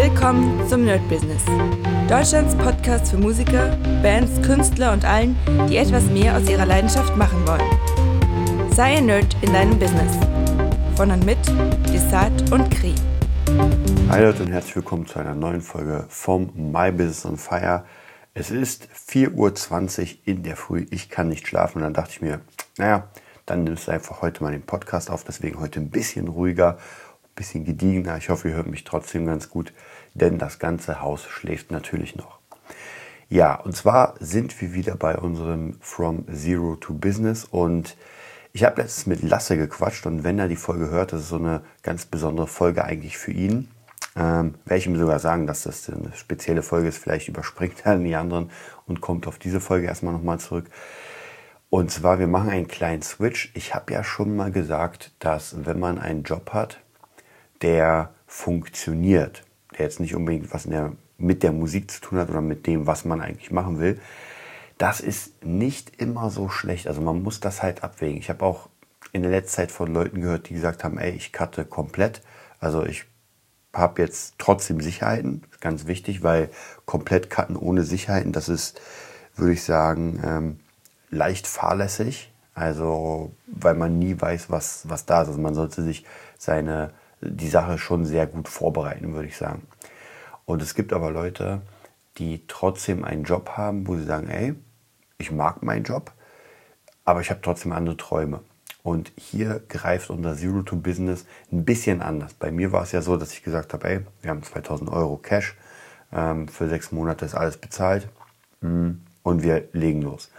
Willkommen 0.00 0.64
zum 0.68 0.84
Nerd 0.84 1.06
Business. 1.08 1.42
Deutschlands 2.08 2.54
Podcast 2.54 3.10
für 3.10 3.18
Musiker, 3.18 3.76
Bands, 4.00 4.40
Künstler 4.46 4.92
und 4.92 5.04
allen, 5.04 5.36
die 5.68 5.76
etwas 5.76 6.04
mehr 6.04 6.36
aus 6.36 6.48
ihrer 6.48 6.66
Leidenschaft 6.66 7.16
machen 7.16 7.44
wollen. 7.44 8.70
Sei 8.70 8.98
ein 8.98 9.06
Nerd 9.06 9.36
in 9.42 9.52
deinem 9.52 9.76
Business. 9.76 10.16
Von 10.94 11.10
und 11.10 11.26
mit 11.26 11.38
Desart 11.92 12.52
und 12.52 12.70
Kri. 12.70 12.94
Hi 14.08 14.22
Leute 14.22 14.44
und 14.44 14.52
herzlich 14.52 14.76
willkommen 14.76 15.04
zu 15.04 15.18
einer 15.18 15.34
neuen 15.34 15.62
Folge 15.62 16.04
vom 16.08 16.52
My 16.54 16.92
Business 16.92 17.26
on 17.26 17.36
Fire. 17.36 17.84
Es 18.34 18.52
ist 18.52 18.86
4.20 19.08 19.32
Uhr 19.34 20.18
in 20.26 20.44
der 20.44 20.54
Früh. 20.54 20.86
Ich 20.90 21.10
kann 21.10 21.28
nicht 21.28 21.48
schlafen 21.48 21.78
und 21.78 21.82
dann 21.82 21.94
dachte 21.94 22.12
ich 22.12 22.20
mir, 22.20 22.40
naja, 22.76 23.08
dann 23.46 23.64
nimmst 23.64 23.88
du 23.88 23.90
einfach 23.90 24.22
heute 24.22 24.44
mal 24.44 24.52
den 24.52 24.62
Podcast 24.62 25.10
auf. 25.10 25.24
Deswegen 25.24 25.58
heute 25.58 25.80
ein 25.80 25.90
bisschen 25.90 26.28
ruhiger, 26.28 26.74
ein 26.76 27.34
bisschen 27.34 27.64
gediegener. 27.64 28.16
Ich 28.16 28.28
hoffe, 28.28 28.50
ihr 28.50 28.54
hört 28.54 28.68
mich 28.68 28.84
trotzdem 28.84 29.26
ganz 29.26 29.50
gut, 29.50 29.72
denn 30.18 30.38
das 30.38 30.58
ganze 30.58 31.00
Haus 31.00 31.24
schläft 31.24 31.70
natürlich 31.70 32.16
noch. 32.16 32.38
Ja, 33.28 33.54
und 33.56 33.76
zwar 33.76 34.14
sind 34.20 34.58
wir 34.60 34.72
wieder 34.72 34.96
bei 34.96 35.16
unserem 35.16 35.76
From 35.80 36.24
Zero 36.34 36.76
to 36.76 36.94
Business 36.94 37.44
und 37.44 37.96
ich 38.52 38.64
habe 38.64 38.80
letztens 38.80 39.06
mit 39.06 39.22
Lasse 39.22 39.56
gequatscht 39.56 40.06
und 40.06 40.24
wenn 40.24 40.38
er 40.38 40.48
die 40.48 40.56
Folge 40.56 40.90
hört, 40.90 41.12
das 41.12 41.20
ist 41.20 41.28
so 41.28 41.36
eine 41.36 41.62
ganz 41.82 42.06
besondere 42.06 42.46
Folge 42.46 42.84
eigentlich 42.84 43.18
für 43.18 43.32
ihn. 43.32 43.70
Ähm, 44.16 44.54
werde 44.64 44.78
ich 44.78 44.86
ihm 44.86 44.98
sogar 44.98 45.18
sagen, 45.18 45.46
dass 45.46 45.62
das 45.62 45.88
eine 45.90 46.12
spezielle 46.14 46.62
Folge 46.62 46.88
ist. 46.88 46.98
Vielleicht 46.98 47.28
überspringt 47.28 47.84
er 47.84 47.98
die 47.98 48.16
anderen 48.16 48.50
und 48.86 49.00
kommt 49.00 49.26
auf 49.26 49.38
diese 49.38 49.60
Folge 49.60 49.86
erstmal 49.86 50.14
nochmal 50.14 50.40
zurück. 50.40 50.66
Und 51.70 51.90
zwar, 51.90 52.18
wir 52.18 52.26
machen 52.26 52.48
einen 52.48 52.66
kleinen 52.66 53.02
Switch. 53.02 53.52
Ich 53.54 53.74
habe 53.74 53.92
ja 53.92 54.02
schon 54.02 54.34
mal 54.34 54.50
gesagt, 54.50 55.12
dass 55.18 55.66
wenn 55.66 55.78
man 55.78 55.98
einen 55.98 56.22
Job 56.22 56.54
hat, 56.54 56.80
der 57.60 58.14
funktioniert, 58.26 59.42
der 59.76 59.84
jetzt 59.84 60.00
nicht 60.00 60.14
unbedingt 60.14 60.52
was 60.52 60.64
der, 60.64 60.92
mit 61.18 61.42
der 61.42 61.52
Musik 61.52 61.90
zu 61.90 62.00
tun 62.00 62.18
hat 62.18 62.30
oder 62.30 62.40
mit 62.40 62.66
dem, 62.66 62.86
was 62.86 63.04
man 63.04 63.20
eigentlich 63.20 63.50
machen 63.50 63.80
will, 63.80 64.00
das 64.78 65.00
ist 65.00 65.44
nicht 65.44 66.00
immer 66.00 66.30
so 66.30 66.48
schlecht. 66.48 66.86
Also 66.86 67.00
man 67.00 67.22
muss 67.22 67.40
das 67.40 67.62
halt 67.62 67.82
abwägen. 67.82 68.18
Ich 68.18 68.30
habe 68.30 68.44
auch 68.44 68.68
in 69.12 69.22
der 69.22 69.30
letzten 69.30 69.56
Zeit 69.56 69.72
von 69.72 69.92
Leuten 69.92 70.20
gehört, 70.20 70.48
die 70.48 70.54
gesagt 70.54 70.84
haben, 70.84 70.98
ey, 70.98 71.10
ich 71.10 71.32
cutte 71.32 71.64
komplett. 71.64 72.22
Also 72.60 72.84
ich 72.84 73.04
habe 73.72 74.02
jetzt 74.02 74.34
trotzdem 74.38 74.80
Sicherheiten, 74.80 75.42
ganz 75.60 75.86
wichtig, 75.86 76.22
weil 76.22 76.50
komplett 76.86 77.28
cutten 77.30 77.56
ohne 77.56 77.82
Sicherheiten, 77.82 78.32
das 78.32 78.48
ist, 78.48 78.80
würde 79.36 79.52
ich 79.52 79.64
sagen, 79.64 80.20
ähm, 80.24 80.60
leicht 81.10 81.46
fahrlässig. 81.46 82.32
Also, 82.54 83.32
weil 83.46 83.74
man 83.74 84.00
nie 84.00 84.20
weiß, 84.20 84.50
was, 84.50 84.88
was 84.88 85.06
da 85.06 85.22
ist. 85.22 85.28
Also 85.28 85.40
man 85.40 85.54
sollte 85.54 85.82
sich 85.82 86.04
seine, 86.36 86.90
die 87.20 87.48
Sache 87.48 87.78
schon 87.78 88.04
sehr 88.04 88.26
gut 88.26 88.48
vorbereiten, 88.48 89.14
würde 89.14 89.28
ich 89.28 89.36
sagen. 89.36 89.66
Und 90.44 90.62
es 90.62 90.74
gibt 90.74 90.92
aber 90.92 91.10
Leute, 91.10 91.62
die 92.16 92.42
trotzdem 92.48 93.04
einen 93.04 93.24
Job 93.24 93.50
haben, 93.50 93.86
wo 93.86 93.96
sie 93.96 94.04
sagen, 94.04 94.28
ey, 94.28 94.54
ich 95.18 95.30
mag 95.30 95.62
meinen 95.62 95.84
Job, 95.84 96.12
aber 97.04 97.20
ich 97.20 97.30
habe 97.30 97.40
trotzdem 97.42 97.72
andere 97.72 97.96
Träume. 97.96 98.40
Und 98.82 99.12
hier 99.16 99.60
greift 99.68 100.10
unser 100.10 100.36
Zero 100.36 100.62
to 100.62 100.76
Business 100.76 101.26
ein 101.52 101.64
bisschen 101.64 102.00
anders. 102.00 102.34
Bei 102.34 102.50
mir 102.50 102.72
war 102.72 102.82
es 102.82 102.92
ja 102.92 103.02
so, 103.02 103.16
dass 103.16 103.32
ich 103.32 103.42
gesagt 103.42 103.72
habe, 103.72 103.88
ey, 103.88 104.00
wir 104.22 104.30
haben 104.30 104.42
2000 104.42 104.90
Euro 104.90 105.16
Cash, 105.16 105.56
ähm, 106.12 106.48
für 106.48 106.68
sechs 106.68 106.92
Monate 106.92 107.24
ist 107.24 107.34
alles 107.34 107.56
bezahlt 107.56 108.08
mm, 108.60 108.90
und 109.22 109.42
wir 109.42 109.68
legen 109.72 110.02
los. 110.02 110.30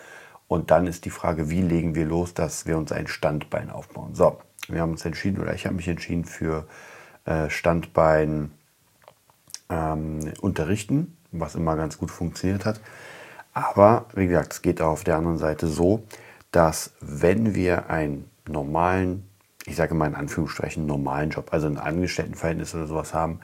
Und 0.47 0.72
dann 0.72 0.88
ist 0.88 1.05
die 1.05 1.11
Frage, 1.11 1.50
wie 1.52 1.61
legen 1.61 1.94
wir 1.94 2.05
los, 2.05 2.33
dass 2.33 2.66
wir 2.66 2.77
uns 2.77 2.91
ein 2.91 3.07
Standbein 3.07 3.69
aufbauen. 3.69 4.16
So, 4.16 4.39
wir 4.72 4.81
haben 4.81 4.92
uns 4.92 5.06
entschieden, 5.06 5.42
oder 5.42 5.53
ich 5.53 5.66
habe 5.66 5.75
mich 5.75 5.88
entschieden 5.88 6.25
für 6.25 6.67
äh, 7.25 7.50
Standbein 7.50 8.52
ähm, 9.70 10.34
unterrichten, 10.42 11.17
was 11.31 11.56
immer 11.56 11.75
ganz 11.75 11.98
gut 11.98 12.12
funktioniert 12.12 12.66
hat. 12.66 12.81
Aber 13.53 14.06
wie 14.14 14.28
gesagt, 14.28 14.53
es 14.53 14.62
geht 14.62 14.81
auch 14.81 14.92
auf 14.92 15.03
der 15.03 15.17
anderen 15.17 15.38
Seite 15.38 15.67
so, 15.67 16.03
dass 16.52 16.94
wenn 17.02 17.56
wir 17.56 17.90
einen 17.90 18.30
normalen, 18.47 19.28
ich 19.66 19.75
sage 19.75 19.94
mal 19.94 20.07
in 20.07 20.16
Anführungsstrichen 20.16 20.86
normalen 20.86 21.31
Job, 21.31 21.50
also 21.51 21.68
ein 21.68 21.78
Angestelltenverhältnis 21.78 22.74
oder 22.74 22.88
sowas 22.88 23.13
haben, 23.13 23.40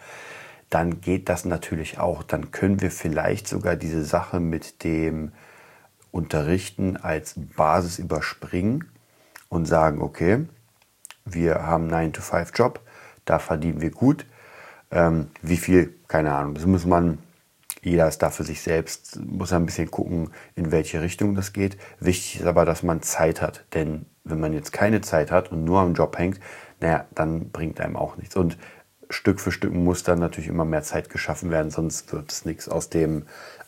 dann 0.69 1.01
geht 1.01 1.29
das 1.29 1.45
natürlich 1.45 1.99
auch. 1.99 2.23
Dann 2.23 2.51
können 2.51 2.81
wir 2.81 2.91
vielleicht 2.91 3.47
sogar 3.47 3.75
diese 3.75 4.03
Sache 4.03 4.39
mit 4.39 4.83
dem 4.83 5.31
Unterrichten 6.11 6.97
als 6.97 7.35
Basis 7.55 7.99
überspringen 7.99 8.85
und 9.49 9.65
sagen, 9.65 10.01
okay, 10.01 10.45
wir 11.25 11.63
haben 11.63 11.91
einen 11.91 12.13
9-to-5-Job, 12.13 12.79
da 13.25 13.39
verdienen 13.39 13.81
wir 13.81 13.91
gut. 13.91 14.25
Ähm, 14.91 15.31
wie 15.41 15.57
viel? 15.57 15.95
Keine 16.07 16.33
Ahnung. 16.33 16.53
Das 16.53 16.65
muss 16.65 16.85
man, 16.85 17.17
jeder 17.81 18.07
ist 18.07 18.19
da 18.19 18.29
für 18.29 18.43
sich 18.43 18.61
selbst, 18.61 19.19
muss 19.19 19.51
ein 19.51 19.65
bisschen 19.65 19.89
gucken, 19.89 20.31
in 20.55 20.71
welche 20.71 21.01
Richtung 21.01 21.35
das 21.35 21.53
geht. 21.53 21.77
Wichtig 21.99 22.41
ist 22.41 22.45
aber, 22.45 22.65
dass 22.65 22.83
man 22.83 23.01
Zeit 23.01 23.41
hat. 23.41 23.65
Denn 23.73 24.05
wenn 24.23 24.39
man 24.39 24.53
jetzt 24.53 24.71
keine 24.71 25.01
Zeit 25.01 25.31
hat 25.31 25.51
und 25.51 25.63
nur 25.63 25.79
am 25.79 25.93
Job 25.93 26.17
hängt, 26.17 26.39
naja, 26.79 27.05
dann 27.15 27.49
bringt 27.49 27.81
einem 27.81 27.95
auch 27.95 28.17
nichts. 28.17 28.35
Und 28.35 28.57
Stück 29.09 29.39
für 29.39 29.51
Stück 29.51 29.73
muss 29.73 30.03
dann 30.03 30.19
natürlich 30.19 30.49
immer 30.49 30.65
mehr 30.65 30.83
Zeit 30.83 31.09
geschaffen 31.09 31.51
werden, 31.51 31.71
sonst 31.71 32.11
wird 32.11 32.31
es 32.31 32.45
nichts 32.45 32.69
aus 32.69 32.89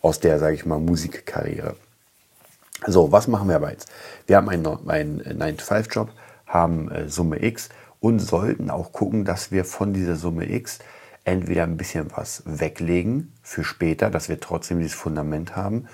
aus 0.01 0.19
der, 0.19 0.39
sage 0.39 0.55
ich 0.55 0.65
mal, 0.65 0.79
Musikkarriere. 0.79 1.75
So, 2.85 3.11
was 3.11 3.27
machen 3.27 3.49
wir 3.49 3.55
aber 3.55 3.71
jetzt? 3.71 3.89
Wir 4.27 4.37
haben 4.37 4.49
einen, 4.49 4.65
einen 4.89 5.21
9-to-5-Job, 5.23 6.09
haben 6.47 6.89
äh, 6.89 7.09
Summe 7.09 7.43
X 7.43 7.69
und 7.99 8.19
sollten 8.19 8.69
auch 8.69 8.91
gucken, 8.91 9.25
dass 9.25 9.51
wir 9.51 9.65
von 9.65 9.93
dieser 9.93 10.15
Summe 10.15 10.49
X 10.49 10.79
entweder 11.23 11.63
ein 11.63 11.77
bisschen 11.77 12.07
was 12.15 12.41
weglegen 12.45 13.33
für 13.43 13.63
später, 13.63 14.09
dass 14.09 14.29
wir 14.29 14.39
trotzdem 14.39 14.79
dieses 14.79 14.95
Fundament 14.95 15.55
haben, 15.55 15.87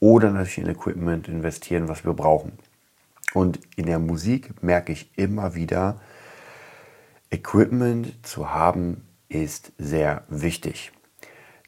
oder 0.00 0.30
natürlich 0.30 0.58
in 0.58 0.68
Equipment 0.68 1.28
investieren, 1.28 1.88
was 1.88 2.04
wir 2.04 2.14
brauchen. 2.14 2.52
Und 3.34 3.60
in 3.76 3.86
der 3.86 3.98
Musik 3.98 4.62
merke 4.62 4.92
ich 4.92 5.10
immer 5.16 5.54
wieder, 5.54 6.00
Equipment 7.30 8.26
zu 8.26 8.52
haben 8.52 9.06
ist 9.28 9.72
sehr 9.78 10.24
wichtig. 10.28 10.90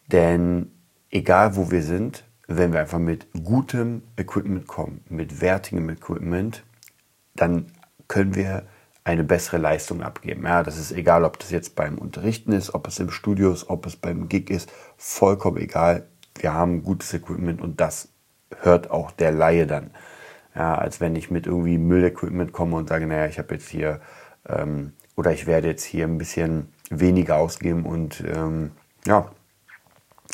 Denn 0.09 0.73
egal 1.11 1.55
wo 1.55 1.71
wir 1.71 1.83
sind, 1.83 2.25
wenn 2.49 2.73
wir 2.73 2.81
einfach 2.81 2.99
mit 2.99 3.29
gutem 3.45 4.03
Equipment 4.17 4.67
kommen, 4.67 5.05
mit 5.09 5.41
wertigem 5.41 5.89
Equipment, 5.91 6.65
dann 7.35 7.67
können 8.13 8.35
wir 8.35 8.65
eine 9.05 9.25
bessere 9.25 9.57
Leistung 9.57 10.03
abgeben. 10.03 10.45
Ja, 10.45 10.63
das 10.63 10.77
ist 10.77 10.93
egal, 10.93 11.25
ob 11.25 11.39
das 11.39 11.51
jetzt 11.51 11.75
beim 11.75 11.97
Unterrichten 11.97 12.53
ist, 12.53 12.75
ob 12.75 12.87
es 12.87 13.01
im 13.01 13.11
Studio 13.11 13.51
ist, 13.51 13.71
ob 13.71 13.87
es 13.87 13.97
beim 13.97 14.29
Gig 14.29 14.51
ist, 14.51 14.71
vollkommen 14.99 15.57
egal. 15.57 16.07
Wir 16.39 16.53
haben 16.53 16.83
gutes 16.83 17.15
Equipment 17.15 17.63
und 17.63 17.81
das 17.81 18.11
hört 18.61 18.91
auch 18.91 19.13
der 19.13 19.33
Laie 19.33 19.67
dann. 19.67 19.93
Ja, 20.55 20.75
als 20.75 21.01
wenn 21.01 21.17
ich 21.17 21.31
mit 21.31 21.47
irgendwie 21.47 21.79
Müllequipment 21.79 22.53
komme 22.53 22.77
und 22.77 22.91
sage, 22.91 23.07
naja, 23.07 23.25
ich 23.29 23.39
habe 23.39 23.55
jetzt 23.55 23.71
hier 23.71 24.03
ähm, 24.47 24.93
oder 25.17 25.33
ich 25.33 25.47
werde 25.47 25.69
jetzt 25.69 25.85
hier 25.85 26.05
ein 26.05 26.19
bisschen 26.19 26.69
weniger 26.91 27.37
ausgeben 27.37 27.87
und 27.87 28.23
ähm, 28.27 28.73
ja, 29.07 29.31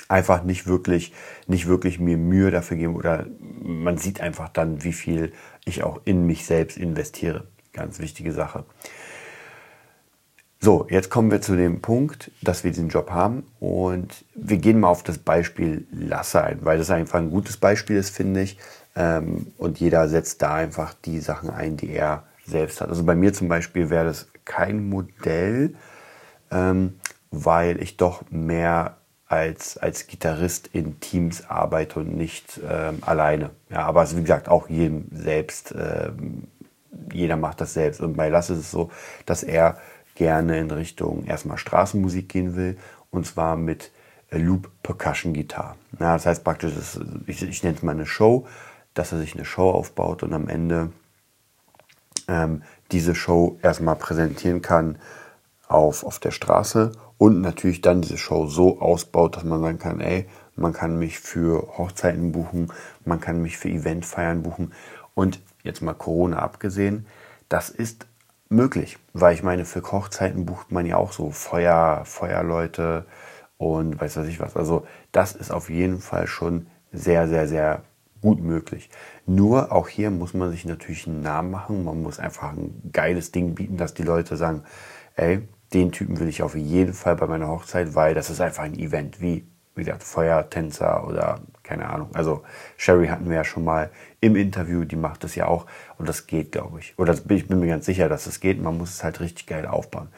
einfach 0.09 0.43
nicht 0.43 0.67
wirklich, 0.67 1.13
nicht 1.47 1.69
wirklich 1.69 2.01
mir 2.01 2.17
Mühe 2.17 2.51
dafür 2.51 2.77
geben 2.77 2.97
oder 2.97 3.27
man 3.63 3.99
sieht 3.99 4.21
einfach 4.21 4.49
dann, 4.49 4.83
wie 4.83 4.93
viel 4.93 5.33
ich 5.65 5.85
auch 5.85 6.01
in 6.05 6.27
mich 6.27 6.45
selbst 6.45 6.77
investiere. 6.77 7.47
Ganz 7.79 8.01
wichtige 8.01 8.33
Sache. 8.33 8.65
So, 10.61 10.89
jetzt 10.91 11.11
kommen 11.11 11.31
wir 11.31 11.41
zu 11.41 11.55
dem 11.55 11.81
Punkt, 11.81 12.33
dass 12.43 12.65
wir 12.65 12.73
diesen 12.73 12.89
Job 12.89 13.11
haben 13.11 13.47
und 13.61 14.25
wir 14.35 14.57
gehen 14.57 14.81
mal 14.81 14.89
auf 14.89 15.05
das 15.05 15.19
Beispiel 15.19 15.87
Lasse 15.93 16.43
ein, 16.43 16.59
weil 16.63 16.79
das 16.79 16.91
einfach 16.91 17.21
ein 17.21 17.31
gutes 17.31 17.57
Beispiel 17.57 17.97
ist, 17.97 18.11
finde 18.11 18.43
ich. 18.43 18.59
Ähm, 18.97 19.53
und 19.57 19.79
jeder 19.79 20.09
setzt 20.09 20.43
da 20.43 20.55
einfach 20.55 20.95
die 21.05 21.21
Sachen 21.21 21.51
ein, 21.51 21.77
die 21.77 21.93
er 21.93 22.25
selbst 22.45 22.81
hat. 22.81 22.89
Also 22.89 23.05
bei 23.05 23.15
mir 23.15 23.33
zum 23.33 23.47
Beispiel 23.47 23.91
wäre 23.91 24.07
das 24.07 24.27
kein 24.45 24.89
Modell, 24.89 25.77
ähm, 26.51 26.99
weil 27.31 27.81
ich 27.81 27.97
doch 27.97 28.29
mehr 28.31 28.97
als, 29.29 29.79
als 29.79 30.09
Gitarrist 30.09 30.71
in 30.73 30.99
Teams 30.99 31.49
arbeite 31.49 32.01
und 32.01 32.17
nicht 32.17 32.61
ähm, 32.69 32.99
alleine. 33.03 33.51
Ja, 33.71 33.87
aber 33.87 34.03
es 34.03 34.11
ist 34.11 34.17
wie 34.17 34.23
gesagt 34.23 34.49
auch 34.49 34.69
jedem 34.69 35.05
selbst, 35.13 35.73
jeder 37.13 37.37
macht 37.37 37.61
das 37.61 37.75
selbst. 37.75 38.01
Und 38.01 38.17
bei 38.17 38.29
Lasse 38.29 38.55
ist 38.55 38.61
es 38.61 38.71
so, 38.71 38.91
dass 39.27 39.43
er 39.43 39.79
gerne 40.15 40.59
in 40.59 40.71
Richtung 40.71 41.25
erstmal 41.25 41.59
Straßenmusik 41.59 42.29
gehen 42.29 42.57
will 42.57 42.77
und 43.11 43.27
zwar 43.27 43.57
mit 43.57 43.93
äh, 44.31 44.39
Loop 44.39 44.71
Percussion 44.83 45.33
Gitarre. 45.33 45.77
Ja, 45.99 46.15
das 46.15 46.27
heißt 46.27 46.45
praktisch, 46.45 46.77
ist, 46.77 47.01
ich, 47.27 47.43
ich 47.43 47.63
nenne 47.63 47.77
es 47.77 47.83
mal 47.83 47.93
eine 47.93 48.07
Show, 48.07 48.47
dass 48.95 49.13
er 49.13 49.19
sich 49.19 49.35
eine 49.35 49.45
Show 49.45 49.71
aufbaut 49.71 50.23
und 50.23 50.33
am 50.33 50.49
Ende 50.49 50.91
ähm, 52.27 52.63
diese 52.91 53.15
Show 53.15 53.59
erstmal 53.63 53.97
präsentieren 53.97 54.61
kann 54.63 54.99
auf, 55.69 56.05
auf 56.05 56.19
der 56.19 56.31
Straße 56.31 56.93
und 57.17 57.41
natürlich 57.41 57.81
dann 57.81 58.03
diese 58.03 58.19
Show 58.19 58.47
so 58.47 58.81
ausbaut, 58.81 59.37
dass 59.37 59.45
man 59.45 59.61
sagen 59.61 59.79
kann, 59.79 60.01
ey, 60.01 60.27
man 60.57 60.73
kann 60.73 60.99
mich 60.99 61.19
für 61.19 61.79
Hochzeiten 61.79 62.33
buchen, 62.33 62.73
man 63.05 63.21
kann 63.21 63.43
mich 63.43 63.57
für 63.57 63.69
Eventfeiern 63.69 64.43
buchen 64.43 64.73
und 65.15 65.41
jetzt 65.63 65.83
mal 65.83 65.95
Corona 65.95 66.39
abgesehen, 66.39 67.07
das 67.49 67.71
ist 67.71 68.07
möglich, 68.49 68.99
weil 69.13 69.35
ich 69.35 69.43
meine, 69.43 69.65
für 69.65 69.83
Hochzeiten 69.83 70.47
bucht 70.47 70.73
man 70.73 70.87
ja 70.87 70.97
auch 70.97 71.13
so 71.13 71.31
Feuer, 71.31 72.03
Feuerleute 72.05 73.05
und 73.57 74.01
weiß 74.01 74.17
was 74.17 74.27
ich 74.27 74.41
was. 74.41 74.57
Also 74.57 74.87
das 75.13 75.35
ist 75.35 75.51
auf 75.51 75.69
jeden 75.71 76.01
Fall 76.01 76.27
schon 76.27 76.67
sehr, 76.93 77.29
sehr, 77.29 77.49
sehr 77.49 77.83
gut 78.21 78.41
möglich. 78.41 78.91
Nur 79.27 79.73
auch 79.73 79.89
hier 79.89 80.11
muss 80.11 80.35
man 80.35 80.51
sich 80.51 80.65
natürlich 80.65 81.07
einen 81.07 81.23
Namen 81.23 81.51
machen. 81.51 81.85
Man 81.85 82.03
muss 82.03 82.19
einfach 82.19 82.53
ein 82.53 82.91
geiles 82.93 83.31
Ding 83.31 83.55
bieten, 83.55 83.77
dass 83.77 83.95
die 83.95 84.03
Leute 84.03 84.37
sagen, 84.37 84.65
ey, 85.17 85.47
den 85.73 85.93
Typen 85.93 86.19
will 86.19 86.29
ich 86.29 86.43
auf 86.43 86.55
jeden 86.55 86.95
Fall 86.95 87.17
bei 87.17 87.27
meiner 87.27 87.49
Hochzeit, 87.49 87.95
weil 87.95 88.15
das 88.15 88.31
ist 88.31 88.41
einfach 88.41 88.65
ein 88.65 88.79
Event, 88.79 89.21
wie, 89.21 89.47
wie 89.79 89.85
gesagt, 89.85 90.03
Feuertänzer 90.03 91.07
oder 91.07 91.41
keine 91.63 91.89
Ahnung. 91.89 92.11
Also 92.15 92.43
Sherry 92.77 93.09
hatten 93.09 93.29
wir 93.29 93.37
ja 93.37 93.45
schon 93.45 93.65
mal 93.65 93.91
im 94.21 94.37
Interview, 94.37 94.85
die 94.85 94.97
macht 94.97 95.25
das 95.25 95.35
ja 95.35 95.47
auch 95.47 95.67
und 95.97 96.09
das 96.09 96.27
geht, 96.27 96.53
glaube 96.53 96.81
ich. 96.81 96.99
Oder 96.99 97.15
ich 97.29 97.47
bin 97.47 97.61
mir 97.61 97.69
ganz 97.69 97.87
sicher, 97.87 98.09
dass 98.09 98.27
es 98.27 98.41
geht. 98.41 98.61
Man 98.61 98.77
muss 98.77 98.91
es 98.91 99.05
halt 99.05 99.21
richtig 99.21 99.47
geil 99.47 99.67
aufbauen. 99.67 100.09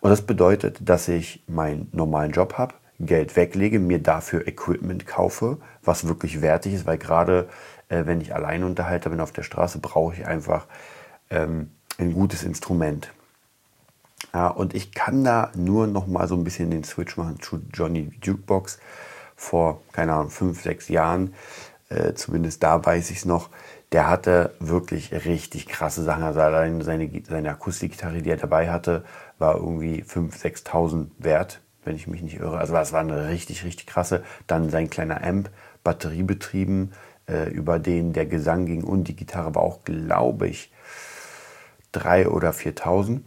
Und 0.00 0.10
das 0.10 0.22
bedeutet, 0.22 0.78
dass 0.80 1.08
ich 1.08 1.44
meinen 1.46 1.88
normalen 1.92 2.32
Job 2.32 2.54
habe, 2.54 2.74
Geld 2.98 3.36
weglege, 3.36 3.78
mir 3.78 4.02
dafür 4.02 4.46
Equipment 4.46 5.06
kaufe, 5.06 5.58
was 5.82 6.06
wirklich 6.06 6.42
wertig 6.42 6.74
ist, 6.74 6.86
weil 6.86 6.98
gerade 6.98 7.48
äh, 7.88 8.04
wenn 8.06 8.20
ich 8.20 8.34
allein 8.34 8.64
unterhalter 8.64 9.10
bin 9.10 9.20
auf 9.20 9.32
der 9.32 9.42
Straße, 9.42 9.78
brauche 9.78 10.14
ich 10.14 10.26
einfach 10.26 10.66
ähm, 11.30 11.70
ein 11.98 12.12
gutes 12.12 12.42
Instrument. 12.42 13.10
Ja, 14.32 14.48
und 14.48 14.74
ich 14.74 14.92
kann 14.92 15.24
da 15.24 15.50
nur 15.54 15.86
noch 15.86 16.06
mal 16.06 16.28
so 16.28 16.36
ein 16.36 16.44
bisschen 16.44 16.70
den 16.70 16.84
Switch 16.84 17.16
machen 17.16 17.40
zu 17.40 17.60
Johnny 17.72 18.12
Jukebox 18.22 18.78
vor, 19.34 19.80
keine 19.92 20.12
Ahnung, 20.12 20.30
fünf, 20.30 20.62
sechs 20.62 20.88
Jahren. 20.88 21.34
Äh, 21.88 22.14
zumindest 22.14 22.62
da 22.62 22.84
weiß 22.84 23.10
ich 23.10 23.18
es 23.18 23.24
noch. 23.24 23.50
Der 23.92 24.08
hatte 24.08 24.54
wirklich 24.60 25.12
richtig 25.12 25.66
krasse 25.66 26.04
Sachen. 26.04 26.22
Also 26.22 26.40
allein 26.40 26.80
seine, 26.82 27.10
seine 27.28 27.50
Akustikgitarre, 27.50 28.22
die 28.22 28.30
er 28.30 28.36
dabei 28.36 28.70
hatte, 28.70 29.04
war 29.38 29.56
irgendwie 29.56 30.04
5.000, 30.04 30.64
6.000 30.64 31.06
wert, 31.18 31.60
wenn 31.84 31.96
ich 31.96 32.06
mich 32.06 32.22
nicht 32.22 32.38
irre. 32.38 32.58
Also 32.58 32.76
es 32.76 32.92
war 32.92 33.00
eine 33.00 33.28
richtig, 33.28 33.64
richtig 33.64 33.86
krasse. 33.86 34.22
Dann 34.46 34.70
sein 34.70 34.90
kleiner 34.90 35.24
Amp, 35.24 35.50
batteriebetrieben, 35.82 36.92
äh, 37.28 37.48
über 37.50 37.80
den 37.80 38.12
der 38.12 38.26
Gesang 38.26 38.66
ging 38.66 38.84
und 38.84 39.04
die 39.04 39.16
Gitarre 39.16 39.54
war 39.56 39.62
auch, 39.62 39.82
glaube 39.84 40.46
ich, 40.46 40.70
3.000 41.94 42.28
oder 42.28 42.50
4.000 42.50 43.22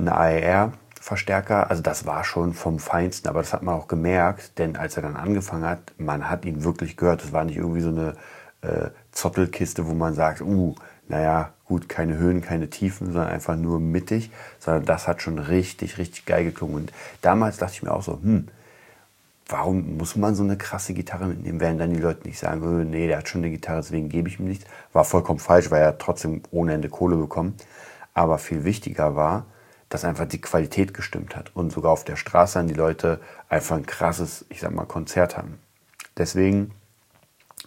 ein 0.00 0.08
AER-Verstärker. 0.08 1.70
Also 1.70 1.82
das 1.82 2.06
war 2.06 2.24
schon 2.24 2.54
vom 2.54 2.78
Feinsten, 2.78 3.28
aber 3.28 3.40
das 3.40 3.52
hat 3.52 3.62
man 3.62 3.74
auch 3.74 3.88
gemerkt, 3.88 4.58
denn 4.58 4.76
als 4.76 4.96
er 4.96 5.02
dann 5.02 5.16
angefangen 5.16 5.64
hat, 5.64 5.92
man 5.98 6.28
hat 6.28 6.44
ihn 6.44 6.64
wirklich 6.64 6.96
gehört. 6.96 7.22
Das 7.22 7.32
war 7.32 7.44
nicht 7.44 7.56
irgendwie 7.56 7.80
so 7.80 7.90
eine 7.90 8.14
äh, 8.62 8.90
Zottelkiste, 9.12 9.86
wo 9.86 9.94
man 9.94 10.14
sagt, 10.14 10.40
uh, 10.40 10.74
naja, 11.08 11.52
gut, 11.64 11.88
keine 11.88 12.18
Höhen, 12.18 12.40
keine 12.40 12.70
Tiefen, 12.70 13.12
sondern 13.12 13.28
einfach 13.28 13.56
nur 13.56 13.80
mittig, 13.80 14.30
sondern 14.58 14.84
das 14.84 15.08
hat 15.08 15.22
schon 15.22 15.38
richtig, 15.38 15.98
richtig 15.98 16.24
geil 16.24 16.44
geklungen. 16.44 16.76
Und 16.76 16.92
damals 17.22 17.58
dachte 17.58 17.74
ich 17.74 17.82
mir 17.82 17.92
auch 17.92 18.02
so, 18.02 18.20
hm, 18.22 18.48
warum 19.48 19.96
muss 19.96 20.16
man 20.16 20.34
so 20.34 20.44
eine 20.44 20.56
krasse 20.56 20.94
Gitarre 20.94 21.26
mitnehmen? 21.26 21.60
Werden 21.60 21.78
dann 21.78 21.92
die 21.92 22.00
Leute 22.00 22.26
nicht 22.26 22.38
sagen, 22.38 22.62
oh, 22.62 22.84
nee, 22.84 23.08
der 23.08 23.18
hat 23.18 23.28
schon 23.28 23.42
eine 23.42 23.50
Gitarre, 23.50 23.80
deswegen 23.80 24.08
gebe 24.08 24.28
ich 24.28 24.38
ihm 24.38 24.46
nichts. 24.46 24.64
War 24.92 25.04
vollkommen 25.04 25.40
falsch, 25.40 25.70
weil 25.70 25.82
er 25.82 25.98
trotzdem 25.98 26.42
ohne 26.50 26.74
Ende 26.74 26.88
Kohle 26.88 27.16
bekommen. 27.16 27.54
Aber 28.14 28.38
viel 28.38 28.64
wichtiger 28.64 29.16
war, 29.16 29.46
dass 29.90 30.04
einfach 30.04 30.26
die 30.26 30.40
Qualität 30.40 30.94
gestimmt 30.94 31.36
hat 31.36 31.54
und 31.54 31.70
sogar 31.70 31.92
auf 31.92 32.04
der 32.04 32.16
Straße 32.16 32.58
an 32.58 32.68
die 32.68 32.74
Leute 32.74 33.20
einfach 33.48 33.76
ein 33.76 33.86
krasses, 33.86 34.46
ich 34.48 34.60
sag 34.60 34.72
mal, 34.72 34.86
Konzert 34.86 35.36
haben. 35.36 35.58
Deswegen, 36.16 36.70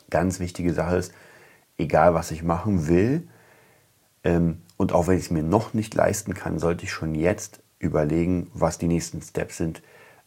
ganz 0.10 0.40
wichtige 0.40 0.74
Sache 0.74 0.96
ist, 0.96 1.14
egal 1.78 2.16
was 2.16 2.32
ich 2.32 2.42
machen 2.42 2.88
will, 2.88 3.28
ähm, 4.24 4.62
und 4.78 4.94
auch 4.94 5.08
wenn 5.08 5.18
ich 5.18 5.26
es 5.26 5.32
mir 5.32 5.44
noch 5.44 5.74
nicht 5.74 5.94
leisten 5.94 6.34
kann, 6.34 6.60
sollte 6.60 6.86
ich 6.86 6.92
schon 6.92 7.14
jetzt 7.14 7.62
überlegen, 7.80 8.50
was 8.54 8.78
die 8.78 8.88
nächsten 8.88 9.22
Steps 9.22 9.58
sind 9.58 9.84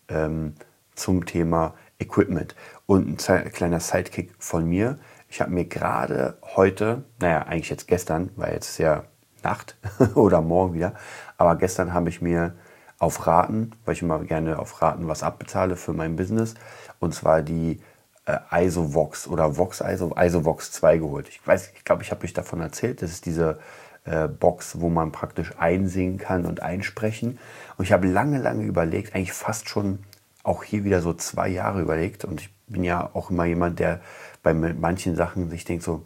ähm, 0.09 0.55
zum 0.95 1.25
Thema 1.25 1.75
Equipment. 1.99 2.55
Und 2.85 3.29
ein 3.29 3.53
kleiner 3.53 3.81
Sidekick 3.81 4.35
von 4.39 4.67
mir. 4.67 4.99
Ich 5.29 5.41
habe 5.41 5.51
mir 5.51 5.65
gerade 5.65 6.39
heute, 6.43 7.05
naja, 7.21 7.43
eigentlich 7.43 7.71
jetzt 7.71 7.89
gestern, 7.89 8.31
weil 8.37 8.53
jetzt 8.53 8.71
ist 8.71 8.79
ja 8.79 9.05
Nacht 9.47 9.77
oder 10.15 10.41
morgen 10.43 10.75
wieder. 10.75 10.93
Aber 11.39 11.57
gestern 11.57 11.95
habe 11.95 12.09
ich 12.09 12.21
mir 12.21 12.55
auf 12.99 13.27
Raten, 13.27 13.73
weil 13.85 13.95
ich 13.95 14.03
immer 14.03 14.19
gerne 14.21 14.59
auf 14.59 14.83
Raten 14.83 15.07
was 15.07 15.23
abbezahle 15.23 15.77
für 15.77 15.93
mein 15.93 16.17
Business, 16.17 16.55
und 16.99 17.15
zwar 17.15 17.43
die 17.43 17.81
äh, 18.27 18.65
ISOVox 18.67 19.29
oder 19.29 19.57
Vox 19.57 19.81
ISO, 19.81 20.15
ISOVox 20.17 20.73
2 20.73 20.99
geholt. 20.99 21.29
Ich 21.29 21.47
weiß, 21.47 21.73
ich 21.77 21.85
glaube, 21.85 22.03
ich 22.03 22.11
habe 22.11 22.25
euch 22.25 22.33
davon 22.33 22.61
erzählt. 22.61 23.03
Das 23.03 23.11
ist 23.11 23.27
diese 23.27 23.59
äh, 24.05 24.29
Box, 24.29 24.81
wo 24.81 24.89
man 24.89 25.13
praktisch 25.13 25.53
einsingen 25.59 26.19
kann 26.19 26.47
und 26.47 26.63
einsprechen. 26.63 27.39
Und 27.77 27.85
ich 27.85 27.93
habe 27.93 28.09
lange, 28.09 28.39
lange 28.39 28.65
überlegt, 28.65 29.15
eigentlich 29.15 29.33
fast 29.33 29.69
schon 29.69 30.01
auch 30.43 30.63
hier 30.65 30.85
wieder 30.85 31.03
so 31.03 31.13
zwei 31.13 31.49
Jahre 31.49 31.81
überlegt. 31.81 32.25
Und 32.25 32.41
ich 32.41 32.51
bin 32.67 32.83
ja 32.83 33.11
auch 33.13 33.31
immer 33.31 33.45
jemand, 33.45 33.79
der 33.79 34.01
bei 34.43 34.55
manchen 34.55 35.17
Sachen 35.17 35.51
sich 35.51 35.65
denkt 35.65 35.85
so, 35.85 36.05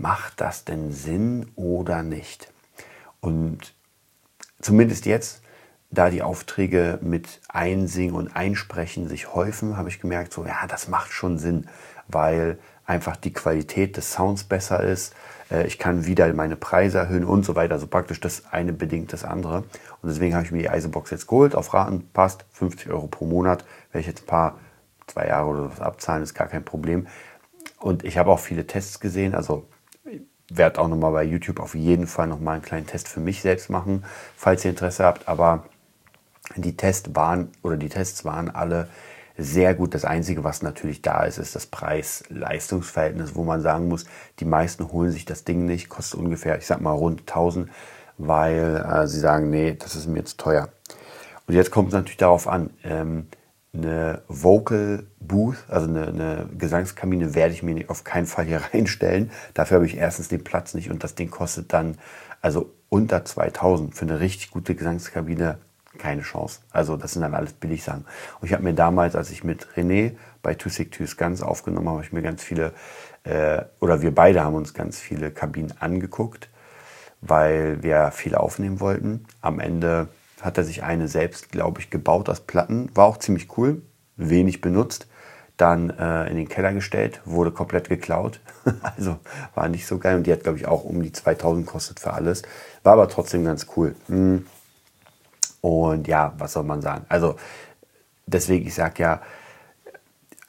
macht 0.00 0.40
das 0.40 0.64
denn 0.64 0.92
Sinn 0.92 1.50
oder 1.56 2.02
nicht? 2.02 2.52
Und 3.20 3.74
zumindest 4.60 5.06
jetzt, 5.06 5.42
da 5.90 6.10
die 6.10 6.22
Aufträge 6.22 6.98
mit 7.02 7.40
Einsingen 7.48 8.14
und 8.14 8.34
Einsprechen 8.34 9.08
sich 9.08 9.34
häufen, 9.34 9.76
habe 9.76 9.88
ich 9.88 10.00
gemerkt, 10.00 10.32
so 10.32 10.44
ja, 10.44 10.66
das 10.68 10.88
macht 10.88 11.12
schon 11.12 11.38
Sinn, 11.38 11.66
weil 12.08 12.58
einfach 12.86 13.16
die 13.16 13.32
Qualität 13.32 13.96
des 13.96 14.12
Sounds 14.12 14.44
besser 14.44 14.82
ist. 14.82 15.14
Äh, 15.50 15.66
ich 15.66 15.78
kann 15.78 16.06
wieder 16.06 16.32
meine 16.32 16.56
Preise 16.56 16.98
erhöhen 16.98 17.24
und 17.24 17.44
so 17.44 17.54
weiter. 17.54 17.74
Also 17.74 17.86
praktisch 17.86 18.20
das 18.20 18.52
eine 18.52 18.72
bedingt 18.72 19.12
das 19.12 19.24
andere. 19.24 19.64
Und 20.02 20.08
deswegen 20.08 20.34
habe 20.34 20.44
ich 20.44 20.52
mir 20.52 20.62
die 20.62 20.70
Eisebox 20.70 21.10
jetzt 21.10 21.26
geholt. 21.26 21.54
Auf 21.54 21.72
Raten 21.74 22.08
passt 22.12 22.44
50 22.52 22.90
Euro 22.90 23.06
pro 23.06 23.26
Monat. 23.26 23.64
Werde 23.92 24.00
ich 24.00 24.06
jetzt 24.06 24.22
ein 24.22 24.26
paar, 24.26 24.58
zwei 25.06 25.26
Jahre 25.26 25.48
oder 25.48 25.70
was 25.70 25.80
abzahlen, 25.80 26.22
ist 26.22 26.34
gar 26.34 26.48
kein 26.48 26.64
Problem. 26.64 27.06
Und 27.78 28.04
ich 28.04 28.18
habe 28.18 28.30
auch 28.30 28.38
viele 28.38 28.66
Tests 28.66 29.00
gesehen. 29.00 29.34
Also 29.34 29.66
werde 30.56 30.80
auch 30.80 30.88
nochmal 30.88 31.12
bei 31.12 31.24
YouTube 31.24 31.60
auf 31.60 31.74
jeden 31.74 32.06
Fall 32.06 32.26
nochmal 32.26 32.54
einen 32.54 32.62
kleinen 32.62 32.86
Test 32.86 33.08
für 33.08 33.20
mich 33.20 33.42
selbst 33.42 33.70
machen, 33.70 34.04
falls 34.36 34.64
ihr 34.64 34.70
Interesse 34.70 35.04
habt. 35.04 35.28
Aber 35.28 35.64
die 36.56 36.76
Tests 36.76 37.14
waren 37.14 37.48
oder 37.62 37.76
die 37.76 37.88
Tests 37.88 38.24
waren 38.24 38.50
alle 38.50 38.88
sehr 39.36 39.74
gut. 39.74 39.94
Das 39.94 40.04
Einzige, 40.04 40.44
was 40.44 40.62
natürlich 40.62 41.02
da 41.02 41.24
ist, 41.24 41.38
ist 41.38 41.54
das 41.54 41.66
Preis-Leistungs-Verhältnis, 41.66 43.34
wo 43.34 43.44
man 43.44 43.62
sagen 43.62 43.88
muss, 43.88 44.04
die 44.38 44.44
meisten 44.44 44.92
holen 44.92 45.12
sich 45.12 45.24
das 45.24 45.44
Ding 45.44 45.66
nicht, 45.66 45.88
kostet 45.88 46.20
ungefähr, 46.20 46.58
ich 46.58 46.66
sag 46.66 46.80
mal, 46.80 46.92
rund 46.92 47.20
1000, 47.20 47.70
weil 48.18 48.76
äh, 48.76 49.06
sie 49.06 49.20
sagen, 49.20 49.50
nee, 49.50 49.76
das 49.78 49.96
ist 49.96 50.06
mir 50.06 50.18
jetzt 50.18 50.38
teuer. 50.38 50.68
Und 51.46 51.54
jetzt 51.54 51.70
kommt 51.70 51.88
es 51.88 51.94
natürlich 51.94 52.18
darauf 52.18 52.48
an, 52.48 52.70
ähm, 52.84 53.26
eine 53.72 54.22
Vocal 54.28 55.06
Booth, 55.20 55.64
also 55.68 55.86
eine, 55.86 56.08
eine, 56.08 56.48
Gesangskabine, 56.58 57.34
werde 57.34 57.54
ich 57.54 57.62
mir 57.62 57.88
auf 57.88 58.04
keinen 58.04 58.26
Fall 58.26 58.46
hier 58.46 58.60
reinstellen. 58.72 59.30
Dafür 59.54 59.76
habe 59.76 59.86
ich 59.86 59.96
erstens 59.96 60.28
den 60.28 60.44
Platz 60.44 60.74
nicht 60.74 60.90
und 60.90 61.04
das 61.04 61.14
Ding 61.14 61.30
kostet 61.30 61.72
dann 61.72 61.98
also 62.40 62.72
unter 62.88 63.24
2000 63.24 63.94
für 63.94 64.04
eine 64.04 64.20
richtig 64.20 64.50
gute 64.50 64.74
Gesangskabine 64.74 65.58
keine 65.98 66.22
Chance. 66.22 66.60
Also 66.70 66.96
das 66.96 67.12
sind 67.12 67.22
dann 67.22 67.34
alles 67.34 67.52
Billigsachen. 67.52 68.06
Und 68.40 68.46
ich 68.46 68.52
habe 68.52 68.62
mir 68.62 68.74
damals, 68.74 69.16
als 69.16 69.30
ich 69.30 69.44
mit 69.44 69.66
René 69.76 70.16
bei 70.42 70.54
Too 70.54 70.68
Sick 70.68 70.92
Too 70.92 71.04
ganz 71.16 71.42
aufgenommen 71.42 71.88
habe, 71.88 72.02
ich 72.02 72.12
mir 72.12 72.22
ganz 72.22 72.42
viele, 72.42 72.72
äh, 73.24 73.62
oder 73.80 74.00
wir 74.00 74.14
beide 74.14 74.42
haben 74.42 74.54
uns 74.54 74.72
ganz 74.72 74.98
viele 74.98 75.30
Kabinen 75.30 75.74
angeguckt, 75.80 76.48
weil 77.20 77.82
wir 77.82 78.10
viel 78.12 78.34
aufnehmen 78.34 78.80
wollten. 78.80 79.26
Am 79.40 79.60
Ende 79.60 80.08
hat 80.42 80.58
er 80.58 80.64
sich 80.64 80.82
eine 80.82 81.08
selbst, 81.08 81.50
glaube 81.50 81.80
ich, 81.80 81.90
gebaut 81.90 82.28
aus 82.28 82.40
Platten. 82.40 82.90
War 82.94 83.06
auch 83.06 83.18
ziemlich 83.18 83.56
cool, 83.56 83.82
wenig 84.16 84.60
benutzt. 84.60 85.06
Dann 85.56 85.90
äh, 85.90 86.28
in 86.30 86.36
den 86.36 86.48
Keller 86.48 86.72
gestellt, 86.72 87.20
wurde 87.24 87.50
komplett 87.50 87.88
geklaut. 87.88 88.40
also 88.96 89.18
war 89.54 89.68
nicht 89.68 89.86
so 89.86 89.98
geil. 89.98 90.16
Und 90.16 90.26
die 90.26 90.32
hat, 90.32 90.42
glaube 90.42 90.58
ich, 90.58 90.66
auch 90.66 90.84
um 90.84 91.02
die 91.02 91.12
2000 91.12 91.66
kostet 91.66 92.00
für 92.00 92.12
alles. 92.12 92.42
War 92.82 92.94
aber 92.94 93.08
trotzdem 93.08 93.44
ganz 93.44 93.66
cool. 93.76 93.94
Hm. 94.06 94.46
Und 95.60 96.08
ja, 96.08 96.32
was 96.38 96.54
soll 96.54 96.64
man 96.64 96.80
sagen? 96.80 97.04
Also 97.08 97.36
deswegen, 98.26 98.66
ich 98.66 98.74
sage 98.74 99.02
ja, 99.02 99.22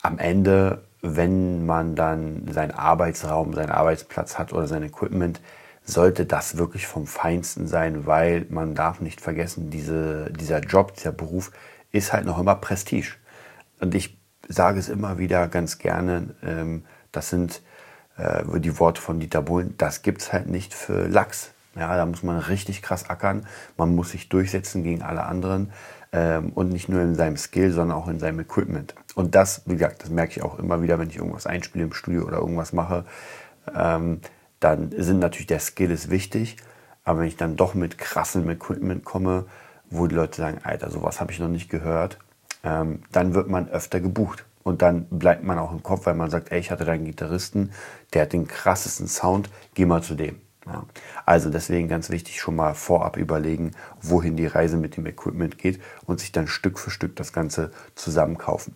am 0.01 0.17
Ende, 0.17 0.83
wenn 1.01 1.65
man 1.65 1.95
dann 1.95 2.48
seinen 2.51 2.71
Arbeitsraum, 2.71 3.53
seinen 3.53 3.71
Arbeitsplatz 3.71 4.38
hat 4.38 4.53
oder 4.53 4.67
sein 4.67 4.83
Equipment, 4.83 5.41
sollte 5.83 6.25
das 6.25 6.57
wirklich 6.57 6.88
vom 6.88 7.07
Feinsten 7.07 7.67
sein, 7.67 8.05
weil 8.05 8.45
man 8.50 8.75
darf 8.75 9.01
nicht 9.01 9.21
vergessen, 9.21 9.69
diese, 9.69 10.31
dieser 10.31 10.59
Job, 10.59 10.95
dieser 10.95 11.11
Beruf 11.11 11.51
ist 11.91 12.13
halt 12.13 12.25
noch 12.25 12.39
immer 12.39 12.55
Prestige. 12.55 13.13
Und 13.79 13.95
ich 13.95 14.17
sage 14.47 14.79
es 14.79 14.89
immer 14.89 15.17
wieder 15.17 15.47
ganz 15.47 15.79
gerne, 15.79 16.35
ähm, 16.43 16.85
das 17.11 17.29
sind 17.29 17.61
äh, 18.17 18.59
die 18.59 18.79
Worte 18.79 19.01
von 19.01 19.19
Dieter 19.19 19.41
Bohlen, 19.41 19.75
das 19.77 20.01
gibt 20.01 20.21
es 20.21 20.33
halt 20.33 20.47
nicht 20.47 20.73
für 20.73 21.07
Lachs. 21.07 21.51
Ja, 21.75 21.95
da 21.95 22.05
muss 22.05 22.21
man 22.21 22.38
richtig 22.38 22.81
krass 22.81 23.09
ackern, 23.09 23.47
man 23.77 23.95
muss 23.95 24.11
sich 24.11 24.27
durchsetzen 24.27 24.83
gegen 24.83 25.01
alle 25.01 25.23
anderen 25.23 25.71
ähm, 26.11 26.50
und 26.50 26.69
nicht 26.69 26.89
nur 26.89 27.01
in 27.01 27.15
seinem 27.15 27.38
Skill, 27.38 27.71
sondern 27.71 27.97
auch 27.97 28.09
in 28.09 28.19
seinem 28.19 28.41
Equipment. 28.41 28.93
Und 29.15 29.35
das, 29.35 29.61
wie 29.65 29.73
gesagt, 29.73 30.03
das 30.03 30.09
merke 30.09 30.31
ich 30.31 30.43
auch 30.43 30.59
immer 30.59 30.81
wieder, 30.81 31.00
wenn 31.00 31.09
ich 31.09 31.15
irgendwas 31.15 31.47
einspiele 31.47 31.85
im 31.85 31.93
Studio 31.93 32.23
oder 32.23 32.38
irgendwas 32.38 32.73
mache. 32.73 33.05
Ähm, 33.73 34.19
dann 34.61 34.93
sind 34.95 35.19
natürlich 35.19 35.47
der 35.47 35.59
Skill 35.59 35.91
ist 35.91 36.09
wichtig, 36.09 36.55
aber 37.03 37.19
wenn 37.19 37.27
ich 37.27 37.35
dann 37.35 37.57
doch 37.57 37.73
mit 37.73 37.97
krassem 37.97 38.49
Equipment 38.49 39.03
komme, 39.03 39.45
wo 39.89 40.07
die 40.07 40.15
Leute 40.15 40.37
sagen, 40.37 40.59
Alter, 40.63 40.89
sowas 40.89 41.19
habe 41.19 41.33
ich 41.33 41.39
noch 41.39 41.49
nicht 41.49 41.69
gehört, 41.69 42.17
ähm, 42.63 43.01
dann 43.11 43.33
wird 43.33 43.49
man 43.49 43.67
öfter 43.67 43.99
gebucht. 43.99 44.45
Und 44.63 44.83
dann 44.83 45.05
bleibt 45.05 45.43
man 45.43 45.57
auch 45.57 45.71
im 45.71 45.81
Kopf, 45.81 46.05
weil 46.05 46.13
man 46.13 46.29
sagt, 46.29 46.51
ey, 46.51 46.59
ich 46.59 46.69
hatte 46.69 46.85
da 46.85 46.91
einen 46.91 47.05
Gitarristen, 47.05 47.71
der 48.13 48.21
hat 48.21 48.33
den 48.33 48.47
krassesten 48.47 49.07
Sound, 49.07 49.49
geh 49.73 49.85
mal 49.85 50.03
zu 50.03 50.13
dem. 50.13 50.39
Ja. 50.67 50.85
Also 51.25 51.49
deswegen 51.49 51.87
ganz 51.87 52.11
wichtig 52.11 52.39
schon 52.39 52.55
mal 52.55 52.75
vorab 52.75 53.17
überlegen, 53.17 53.71
wohin 53.99 54.37
die 54.37 54.45
Reise 54.45 54.77
mit 54.77 54.95
dem 54.95 55.07
Equipment 55.07 55.57
geht 55.57 55.81
und 56.05 56.19
sich 56.19 56.31
dann 56.31 56.47
Stück 56.47 56.77
für 56.77 56.91
Stück 56.91 57.15
das 57.15 57.33
Ganze 57.33 57.71
zusammenkaufen. 57.95 58.75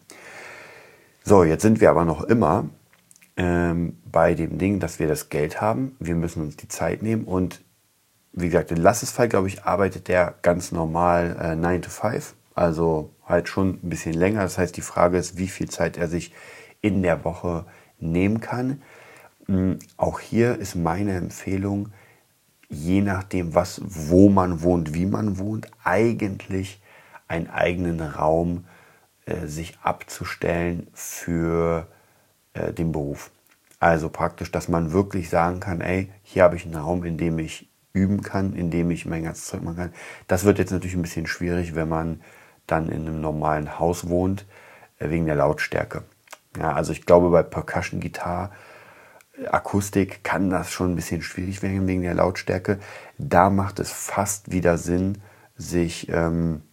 So, 1.24 1.44
jetzt 1.44 1.62
sind 1.62 1.80
wir 1.80 1.92
aber 1.92 2.06
noch 2.06 2.24
immer 2.24 2.66
ähm, 3.38 3.98
bei 4.06 4.34
dem 4.34 4.58
Ding, 4.58 4.80
dass 4.80 5.00
wir 5.00 5.08
das 5.08 5.30
Geld 5.30 5.62
haben. 5.62 5.96
Wir 6.00 6.16
müssen 6.16 6.42
uns 6.42 6.56
die 6.56 6.68
Zeit 6.68 7.02
nehmen 7.02 7.26
und 7.26 7.62
wie 8.38 8.48
gesagt, 8.48 8.72
in 8.72 8.78
Lasses 8.78 9.12
Fall, 9.12 9.30
glaube 9.30 9.48
ich, 9.48 9.64
arbeitet 9.64 10.10
der 10.10 10.36
ganz 10.42 10.72
normal 10.74 11.38
äh, 11.42 11.56
9 11.56 11.84
to 11.84 11.90
5. 11.90 12.36
Also 12.54 13.14
halt 13.26 13.48
schon 13.48 13.80
ein 13.82 13.90
bisschen 13.90 14.14
länger. 14.14 14.42
Das 14.42 14.58
heißt, 14.58 14.76
die 14.76 14.82
Frage 14.82 15.18
ist, 15.18 15.38
wie 15.38 15.48
viel 15.48 15.70
Zeit 15.70 15.98
er 15.98 16.08
sich 16.08 16.34
in 16.82 17.02
der 17.02 17.24
Woche 17.24 17.66
nehmen 17.98 18.42
kann. 18.42 18.82
Hm, 19.48 19.80
auch 19.98 20.20
hier 20.20 20.58
ist 20.58 20.76
meine 20.76 21.16
Empfehlung, 21.16 21.90
je 22.70 23.02
nachdem, 23.02 23.56
was, 23.56 23.82
wo 23.86 24.30
man 24.30 24.62
wohnt, 24.64 24.94
wie 24.94 25.06
man 25.06 25.38
wohnt, 25.38 25.68
eigentlich 25.84 26.82
einen 27.28 27.50
eigenen 27.50 28.02
Raum 28.02 28.66
äh, 29.26 29.48
sich 29.48 29.78
abzustellen 29.82 30.88
für 30.94 31.88
äh, 32.56 32.74
den 32.74 32.92
Beruf. 32.92 33.32
Also 33.80 34.10
praktisch, 34.10 34.52
dass 34.52 34.68
man 34.68 34.92
wirklich 34.92 35.30
sagen 35.30 35.60
kann, 35.60 35.82
ey, 35.82 36.12
hier 36.24 36.44
habe 36.44 36.56
ich 36.56 36.66
einen 36.66 36.76
Raum, 36.76 37.04
in 37.04 37.18
dem 37.18 37.38
ich 37.38 37.70
üben 37.94 38.22
kann, 38.22 38.54
in 38.54 38.72
dem 38.72 38.90
ich 38.92 39.06
mein 39.06 39.24
ganzes 39.24 39.46
Zeug 39.46 39.64
machen 39.64 39.78
kann. 39.78 39.94
Das 40.28 40.44
wird 40.44 40.60
jetzt 40.60 40.72
natürlich 40.72 40.96
ein 40.96 41.02
bisschen 41.02 41.28
schwierig, 41.28 41.76
wenn 41.76 41.88
man 41.88 42.22
dann 42.68 42.90
in 42.90 43.08
einem 43.08 43.22
normalen 43.22 43.80
Haus 43.80 44.10
wohnt, 44.10 44.46
äh, 45.00 45.10
wegen 45.10 45.26
der 45.26 45.36
Lautstärke. 45.36 46.04
Ja, 46.58 46.74
also 46.74 46.92
ich 46.92 47.06
glaube, 47.06 47.30
bei 47.30 47.44
Percussion 47.44 48.00
Gitarre, 48.00 48.52
äh, 49.38 49.48
Akustik 49.48 50.24
kann 50.24 50.50
das 50.50 50.72
schon 50.72 50.94
ein 50.94 50.96
bisschen 50.96 51.22
schwierig 51.22 51.62
werden 51.62 51.88
wegen 51.88 52.02
der 52.02 52.16
Lautstärke. 52.16 52.80
Da 53.18 53.50
macht 53.50 53.80
es 53.80 53.92
fast 53.92 54.52
wieder 54.52 54.78
Sinn, 54.78 55.20
sich, 55.58 56.10
ähm, 56.10 56.64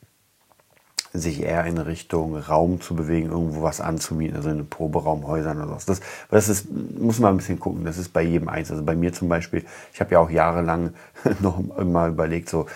sich 1.13 1.43
eher 1.43 1.65
in 1.67 1.79
Richtung 1.79 2.37
Raum 2.37 2.81
zu 2.81 2.97
bewegen, 2.97 3.31
irgendwo 3.31 3.63
was 3.63 3.81
anzumieten, 3.81 4.37
also 4.37 4.51
in 4.51 4.69
Proberaumhäusern 4.69 5.59
oder 5.59 5.71
was. 5.71 5.85
Das, 5.85 6.01
das 6.31 6.49
ist, 6.49 6.71
muss 6.71 7.19
man 7.19 7.35
ein 7.35 7.37
bisschen 7.37 7.61
gucken, 7.61 7.85
das 7.85 7.99
ist 7.99 8.13
bei 8.13 8.23
jedem 8.23 8.49
eins. 8.49 8.71
Also 8.71 8.83
bei 8.83 8.97
mir 8.97 9.13
zum 9.13 9.29
Beispiel, 9.29 9.65
ich 9.93 10.01
habe 10.01 10.13
ja 10.13 10.21
auch 10.21 10.31
jahrelang 10.31 10.95
noch 11.41 11.63
mal 11.85 12.11
überlegt, 12.11 12.49
so, 12.49 12.67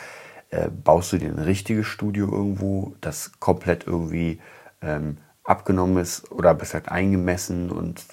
äh, 0.51 0.69
baust 0.69 1.13
du 1.13 1.19
dir 1.19 1.29
ein 1.29 1.39
richtiges 1.39 1.87
Studio 1.87 2.31
irgendwo, 2.31 2.95
das 3.01 3.33
komplett 3.41 3.87
irgendwie 3.87 4.41
ähm, 4.83 5.17
abgenommen 5.43 5.99
ist 5.99 6.31
oder 6.31 6.55
besser 6.55 6.81
gesagt 6.81 6.93
eingemessen 6.93 7.71
und 7.71 8.05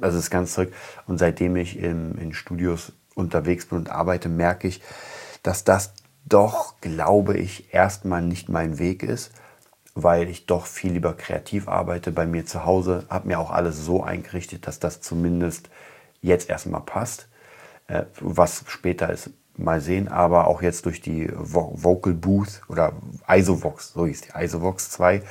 das 0.00 0.14
ist 0.14 0.30
ganz 0.30 0.54
zurück. 0.54 0.72
Und 1.06 1.18
seitdem 1.18 1.56
ich 1.56 1.78
in, 1.78 2.16
in 2.16 2.32
Studios 2.32 2.92
unterwegs 3.14 3.66
bin 3.66 3.78
und 3.78 3.90
arbeite, 3.90 4.28
merke 4.28 4.68
ich, 4.68 4.80
dass 5.42 5.64
das 5.64 5.92
doch, 6.24 6.80
glaube 6.80 7.36
ich, 7.36 7.72
erstmal 7.72 8.22
nicht 8.22 8.48
mein 8.48 8.78
Weg 8.78 9.02
ist, 9.02 9.32
weil 9.96 10.28
ich 10.28 10.44
doch 10.44 10.66
viel 10.66 10.92
lieber 10.92 11.14
kreativ 11.14 11.68
arbeite 11.68 12.12
bei 12.12 12.26
mir 12.26 12.44
zu 12.44 12.66
Hause, 12.66 13.06
habe 13.08 13.28
mir 13.28 13.40
auch 13.40 13.50
alles 13.50 13.84
so 13.84 14.04
eingerichtet, 14.04 14.66
dass 14.66 14.78
das 14.78 15.00
zumindest 15.00 15.70
jetzt 16.20 16.50
erstmal 16.50 16.82
passt. 16.82 17.28
Äh, 17.88 18.04
was 18.20 18.64
später 18.68 19.10
ist, 19.10 19.30
mal 19.56 19.80
sehen, 19.80 20.08
aber 20.08 20.48
auch 20.48 20.60
jetzt 20.60 20.84
durch 20.84 21.00
die 21.00 21.30
Vocal 21.34 22.12
Booth 22.12 22.60
oder 22.68 22.92
Isovox, 23.26 23.94
so 23.94 24.06
hieß 24.06 24.20
die 24.20 24.38
Isovox 24.38 24.90
2, 24.90 25.22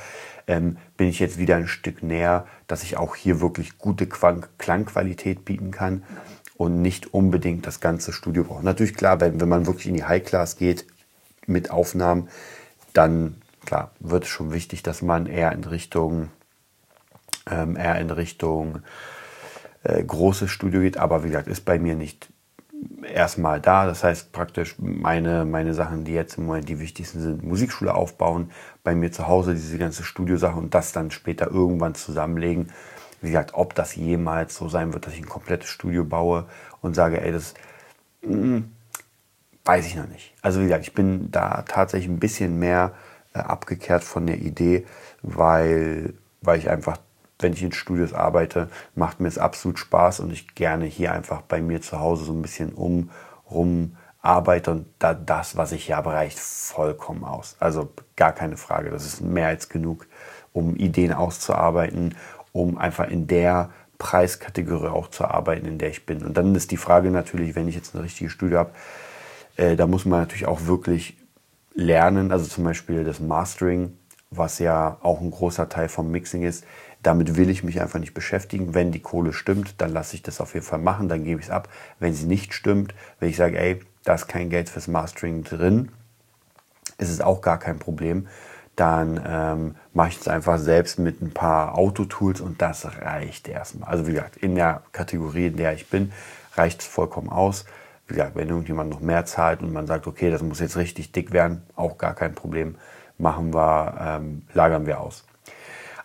ähm, 0.48 0.78
bin 0.96 1.06
ich 1.06 1.20
jetzt 1.20 1.38
wieder 1.38 1.54
ein 1.54 1.68
Stück 1.68 2.02
näher, 2.02 2.44
dass 2.66 2.82
ich 2.82 2.96
auch 2.96 3.14
hier 3.14 3.40
wirklich 3.40 3.78
gute 3.78 4.08
Klangqualität 4.08 5.44
bieten 5.44 5.70
kann 5.70 6.02
und 6.56 6.82
nicht 6.82 7.14
unbedingt 7.14 7.68
das 7.68 7.78
ganze 7.78 8.12
Studio 8.12 8.42
brauche. 8.42 8.64
Natürlich 8.64 8.94
klar, 8.94 9.20
wenn, 9.20 9.40
wenn 9.40 9.48
man 9.48 9.66
wirklich 9.66 9.86
in 9.86 9.94
die 9.94 10.04
High 10.04 10.24
Class 10.24 10.56
geht 10.56 10.86
mit 11.46 11.70
Aufnahmen, 11.70 12.28
dann 12.94 13.36
klar 13.66 13.90
wird 14.00 14.24
es 14.24 14.30
schon 14.30 14.52
wichtig, 14.52 14.82
dass 14.82 15.02
man 15.02 15.26
eher 15.26 15.52
in 15.52 15.64
Richtung 15.64 16.30
ähm, 17.50 17.76
eher 17.76 18.00
in 18.00 18.10
Richtung 18.10 18.80
äh, 19.82 20.02
großes 20.02 20.50
Studio 20.50 20.80
geht, 20.80 20.98
aber 20.98 21.22
wie 21.22 21.28
gesagt, 21.28 21.48
ist 21.48 21.64
bei 21.64 21.78
mir 21.78 21.94
nicht 21.94 22.28
erstmal 23.02 23.60
da. 23.60 23.86
Das 23.86 24.04
heißt 24.04 24.32
praktisch 24.32 24.76
meine, 24.78 25.44
meine 25.44 25.74
Sachen, 25.74 26.04
die 26.04 26.12
jetzt 26.12 26.38
im 26.38 26.46
Moment 26.46 26.68
die 26.68 26.80
wichtigsten 26.80 27.20
sind, 27.20 27.42
Musikschule 27.44 27.94
aufbauen, 27.94 28.50
bei 28.82 28.94
mir 28.94 29.12
zu 29.12 29.26
Hause 29.26 29.54
diese 29.54 29.78
ganze 29.78 30.02
Studiosache 30.02 30.58
und 30.58 30.74
das 30.74 30.92
dann 30.92 31.10
später 31.10 31.50
irgendwann 31.50 31.94
zusammenlegen. 31.94 32.72
Wie 33.22 33.28
gesagt, 33.28 33.54
ob 33.54 33.74
das 33.74 33.96
jemals 33.96 34.56
so 34.56 34.68
sein 34.68 34.92
wird, 34.92 35.06
dass 35.06 35.14
ich 35.14 35.20
ein 35.20 35.28
komplettes 35.28 35.68
Studio 35.68 36.04
baue 36.04 36.46
und 36.82 36.94
sage, 36.94 37.20
ey, 37.20 37.32
das 37.32 37.54
mm, 38.22 38.58
weiß 39.64 39.86
ich 39.86 39.96
noch 39.96 40.08
nicht. 40.08 40.34
Also 40.42 40.60
wie 40.60 40.64
gesagt, 40.64 40.84
ich 40.84 40.94
bin 40.94 41.30
da 41.30 41.62
tatsächlich 41.62 42.10
ein 42.10 42.20
bisschen 42.20 42.58
mehr 42.58 42.92
abgekehrt 43.40 44.04
von 44.04 44.26
der 44.26 44.38
Idee, 44.38 44.86
weil, 45.22 46.14
weil 46.42 46.58
ich 46.58 46.70
einfach 46.70 46.98
wenn 47.38 47.52
ich 47.52 47.62
in 47.62 47.72
Studios 47.72 48.12
arbeite, 48.12 48.70
macht 48.94 49.20
mir 49.20 49.28
es 49.28 49.38
absolut 49.38 49.78
Spaß 49.78 50.20
und 50.20 50.32
ich 50.32 50.54
gerne 50.54 50.86
hier 50.86 51.12
einfach 51.12 51.42
bei 51.42 51.60
mir 51.60 51.82
zu 51.82 52.00
Hause 52.00 52.24
so 52.24 52.32
ein 52.32 52.42
bisschen 52.42 52.72
um 52.72 53.10
rum 53.50 53.96
arbeite 54.22 54.72
und 54.72 54.86
da, 54.98 55.14
das, 55.14 55.56
was 55.56 55.72
ich 55.72 55.86
hier 55.86 55.96
habe, 55.96 56.12
reicht 56.12 56.38
vollkommen 56.38 57.24
aus. 57.24 57.56
Also 57.60 57.92
gar 58.16 58.32
keine 58.32 58.56
Frage. 58.56 58.90
Das 58.90 59.06
ist 59.06 59.20
mehr 59.20 59.48
als 59.48 59.68
genug, 59.68 60.06
um 60.52 60.74
Ideen 60.76 61.12
auszuarbeiten, 61.12 62.16
um 62.52 62.76
einfach 62.78 63.08
in 63.08 63.26
der 63.26 63.70
Preiskategorie 63.98 64.88
auch 64.88 65.08
zu 65.08 65.24
arbeiten, 65.24 65.66
in 65.66 65.78
der 65.78 65.90
ich 65.90 66.06
bin. 66.06 66.24
Und 66.24 66.36
dann 66.36 66.54
ist 66.54 66.70
die 66.70 66.76
Frage 66.76 67.10
natürlich, 67.10 67.54
wenn 67.54 67.68
ich 67.68 67.74
jetzt 67.74 67.94
eine 67.94 68.04
richtige 68.04 68.30
Studio 68.30 68.58
habe, 68.58 68.70
äh, 69.56 69.76
da 69.76 69.86
muss 69.86 70.04
man 70.04 70.20
natürlich 70.20 70.46
auch 70.46 70.66
wirklich 70.66 71.16
lernen, 71.76 72.32
also 72.32 72.46
zum 72.46 72.64
Beispiel 72.64 73.04
das 73.04 73.20
Mastering, 73.20 73.96
was 74.30 74.58
ja 74.58 74.96
auch 75.02 75.20
ein 75.20 75.30
großer 75.30 75.68
Teil 75.68 75.88
vom 75.88 76.10
Mixing 76.10 76.42
ist, 76.42 76.64
damit 77.02 77.36
will 77.36 77.50
ich 77.50 77.62
mich 77.62 77.80
einfach 77.80 78.00
nicht 78.00 78.14
beschäftigen. 78.14 78.74
Wenn 78.74 78.90
die 78.90 79.00
Kohle 79.00 79.32
stimmt, 79.32 79.80
dann 79.80 79.92
lasse 79.92 80.16
ich 80.16 80.22
das 80.22 80.40
auf 80.40 80.54
jeden 80.54 80.66
Fall 80.66 80.80
machen, 80.80 81.08
dann 81.08 81.22
gebe 81.22 81.38
ich 81.38 81.46
es 81.46 81.52
ab. 81.52 81.68
Wenn 82.00 82.14
sie 82.14 82.26
nicht 82.26 82.52
stimmt, 82.52 82.94
wenn 83.20 83.28
ich 83.28 83.36
sage, 83.36 83.58
ey, 83.58 83.80
da 84.02 84.14
ist 84.14 84.26
kein 84.26 84.50
Geld 84.50 84.68
fürs 84.68 84.88
Mastering 84.88 85.44
drin, 85.44 85.92
ist 86.98 87.10
es 87.10 87.20
auch 87.20 87.42
gar 87.42 87.58
kein 87.58 87.78
Problem. 87.78 88.26
Dann 88.74 89.20
ähm, 89.26 89.74
mache 89.92 90.08
ich 90.08 90.20
es 90.20 90.28
einfach 90.28 90.58
selbst 90.58 90.98
mit 90.98 91.22
ein 91.22 91.32
paar 91.32 91.78
Autotools 91.78 92.40
und 92.40 92.60
das 92.60 92.84
reicht 93.00 93.48
erstmal. 93.48 93.88
Also 93.88 94.06
wie 94.06 94.12
gesagt, 94.12 94.36
in 94.36 94.54
der 94.54 94.82
Kategorie, 94.92 95.46
in 95.46 95.56
der 95.56 95.74
ich 95.74 95.88
bin, 95.88 96.12
reicht 96.54 96.80
es 96.80 96.86
vollkommen 96.86 97.28
aus. 97.28 97.66
Wie 98.06 98.14
gesagt, 98.14 98.36
wenn 98.36 98.48
irgendjemand 98.48 98.90
noch 98.90 99.00
mehr 99.00 99.24
zahlt 99.24 99.62
und 99.62 99.72
man 99.72 99.86
sagt, 99.86 100.06
okay, 100.06 100.30
das 100.30 100.42
muss 100.42 100.60
jetzt 100.60 100.76
richtig 100.76 101.12
dick 101.12 101.32
werden, 101.32 101.62
auch 101.74 101.98
gar 101.98 102.14
kein 102.14 102.34
Problem, 102.34 102.76
machen 103.18 103.52
wir, 103.52 103.94
ähm, 104.00 104.42
lagern 104.52 104.86
wir 104.86 105.00
aus. 105.00 105.24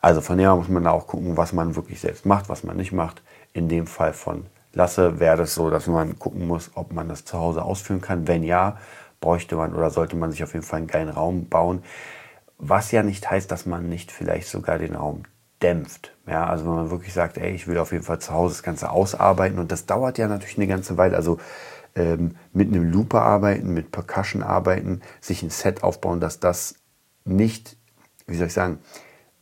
Also 0.02 0.22
von 0.22 0.38
daher 0.38 0.56
muss 0.56 0.68
man 0.68 0.84
da 0.84 0.92
auch 0.92 1.06
gucken, 1.06 1.38
was 1.38 1.54
man 1.54 1.76
wirklich 1.76 2.02
selbst 2.02 2.26
macht, 2.26 2.50
was 2.50 2.64
man 2.64 2.78
nicht 2.78 2.92
macht. 2.92 3.22
In 3.54 3.70
dem 3.70 3.86
Fall 3.86 4.14
von 4.14 4.46
Lasse 4.74 5.20
wäre 5.20 5.38
das 5.38 5.54
so, 5.54 5.70
dass 5.70 5.88
man 5.88 6.18
gucken 6.18 6.48
muss, 6.48 6.72
ob 6.74 6.94
man 6.94 7.08
das 7.10 7.26
zu 7.26 7.38
Hause 7.38 7.64
ausführen 7.64 8.02
kann. 8.02 8.28
Wenn 8.28 8.42
ja, 8.42 8.78
bräuchte 9.20 9.56
man 9.56 9.76
oder 9.76 9.92
sollte 9.92 10.16
man 10.16 10.32
sich 10.32 10.44
auf 10.44 10.54
jeden 10.54 10.66
Fall 10.66 10.80
einen 10.80 10.88
geilen 10.88 11.10
Raum 11.10 11.48
bauen. 11.50 11.84
Was 12.58 12.92
ja 12.92 13.04
nicht 13.04 13.30
heißt, 13.30 13.52
dass 13.52 13.66
man 13.66 13.90
nicht 13.90 14.12
vielleicht 14.12 14.48
sogar 14.48 14.80
den 14.80 14.96
Raum 14.96 15.24
dämpft. 15.62 16.16
Ja, 16.28 16.48
also 16.48 16.66
wenn 16.66 16.76
man 16.76 16.90
wirklich 16.90 17.14
sagt, 17.14 17.38
ey, 17.38 17.52
ich 17.52 17.68
will 17.68 17.78
auf 17.78 17.92
jeden 17.92 18.04
Fall 18.04 18.20
zu 18.20 18.34
Hause 18.34 18.56
das 18.56 18.64
Ganze 18.64 18.90
ausarbeiten 18.90 19.60
und 19.60 19.72
das 19.72 19.86
dauert 19.86 20.18
ja 20.18 20.28
natürlich 20.28 20.58
eine 20.58 20.68
ganze 20.68 20.98
Weile. 20.98 21.16
Also 21.16 21.38
ähm, 21.96 22.36
mit 22.54 22.68
einem 22.70 22.92
Looper 22.92 23.22
arbeiten, 23.22 23.74
mit 23.74 23.92
Percussion 23.92 24.44
arbeiten, 24.44 25.02
sich 25.20 25.44
ein 25.44 25.50
Set 25.50 25.84
aufbauen, 25.84 26.20
dass 26.20 26.40
das 26.40 26.76
nicht, 27.26 27.78
wie 28.28 28.36
soll 28.36 28.48
ich 28.48 28.54
sagen, 28.54 28.80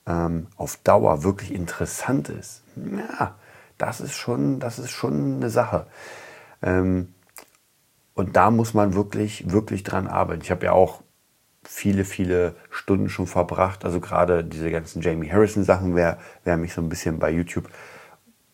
ähm, 0.08 0.48
auf 0.58 0.78
Dauer 0.78 1.24
wirklich 1.24 1.54
interessant 1.54 2.30
ist, 2.30 2.64
ja, 2.76 3.36
das 3.78 4.02
ist 4.02 4.16
schon, 4.16 4.60
das 4.60 4.80
ist 4.80 4.92
schon 4.92 5.38
eine 5.38 5.50
Sache. 5.50 5.88
Ähm, 6.62 7.14
und 8.14 8.36
da 8.36 8.52
muss 8.52 8.74
man 8.74 8.94
wirklich, 8.96 9.50
wirklich 9.52 9.84
dran 9.84 10.08
arbeiten. 10.08 10.42
Ich 10.42 10.52
habe 10.52 10.66
ja 10.66 10.72
auch 10.74 11.02
viele, 11.64 12.04
viele 12.04 12.56
Stunden 12.70 13.10
schon 13.10 13.28
verbracht. 13.28 13.86
Also 13.86 14.02
gerade 14.02 14.44
diese 14.44 14.72
ganzen 14.72 15.02
Jamie 15.02 15.32
Harrison 15.32 15.64
Sachen, 15.64 15.96
wer, 15.96 16.18
wer 16.44 16.58
mich 16.58 16.74
so 16.74 16.82
ein 16.82 16.90
bisschen 16.90 17.20
bei 17.20 17.30
YouTube 17.30 17.70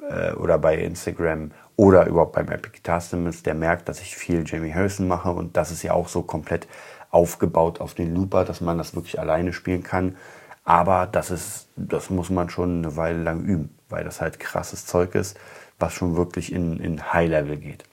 äh, 0.08 0.34
oder 0.34 0.60
bei 0.60 0.78
Instagram 0.78 1.52
oder 1.76 2.06
überhaupt 2.08 2.34
beim 2.34 2.50
Epic 2.50 2.78
Guitar 2.78 3.02
Simmons, 3.02 3.44
der 3.44 3.54
merkt, 3.54 3.90
dass 3.90 4.02
ich 4.02 4.16
viel 4.16 4.44
Jamie 4.46 4.74
Harrison 4.74 5.08
mache 5.08 5.32
und 5.32 5.58
das 5.58 5.72
ist 5.72 5.84
ja 5.84 5.94
auch 5.94 6.08
so 6.08 6.22
komplett 6.22 6.68
aufgebaut 7.12 7.82
auf 7.82 7.94
den 7.94 8.14
Looper, 8.14 8.46
dass 8.46 8.62
man 8.62 8.78
das 8.78 8.96
wirklich 8.96 9.20
alleine 9.20 9.54
spielen 9.54 9.84
kann. 9.84 10.18
Aber 10.64 11.08
das 11.08 11.32
ist, 11.32 11.68
das 11.76 12.10
muss 12.10 12.30
man 12.30 12.50
schon 12.50 12.80
eine 12.80 12.98
Weile 12.98 13.22
lang 13.22 13.44
üben, 13.44 13.78
weil 13.90 14.04
das 14.04 14.20
halt 14.20 14.40
krasses 14.40 14.86
Zeug 14.86 15.16
ist, 15.16 15.38
was 15.80 15.94
schon 15.94 16.16
wirklich 16.16 16.52
in, 16.52 16.80
in 16.80 17.14
High-Level 17.14 17.58
geht. 17.58 17.86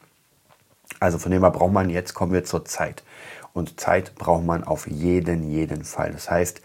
Also 0.98 1.18
von 1.18 1.30
dem 1.30 1.42
her 1.42 1.50
braucht 1.50 1.72
man, 1.72 1.90
jetzt 1.90 2.14
kommen 2.14 2.32
wir 2.32 2.44
zur 2.44 2.64
Zeit. 2.64 3.02
Und 3.52 3.80
Zeit 3.80 4.14
braucht 4.14 4.44
man 4.44 4.64
auf 4.64 4.86
jeden, 4.86 5.50
jeden 5.50 5.84
Fall. 5.84 6.12
Das 6.12 6.30
heißt, 6.30 6.62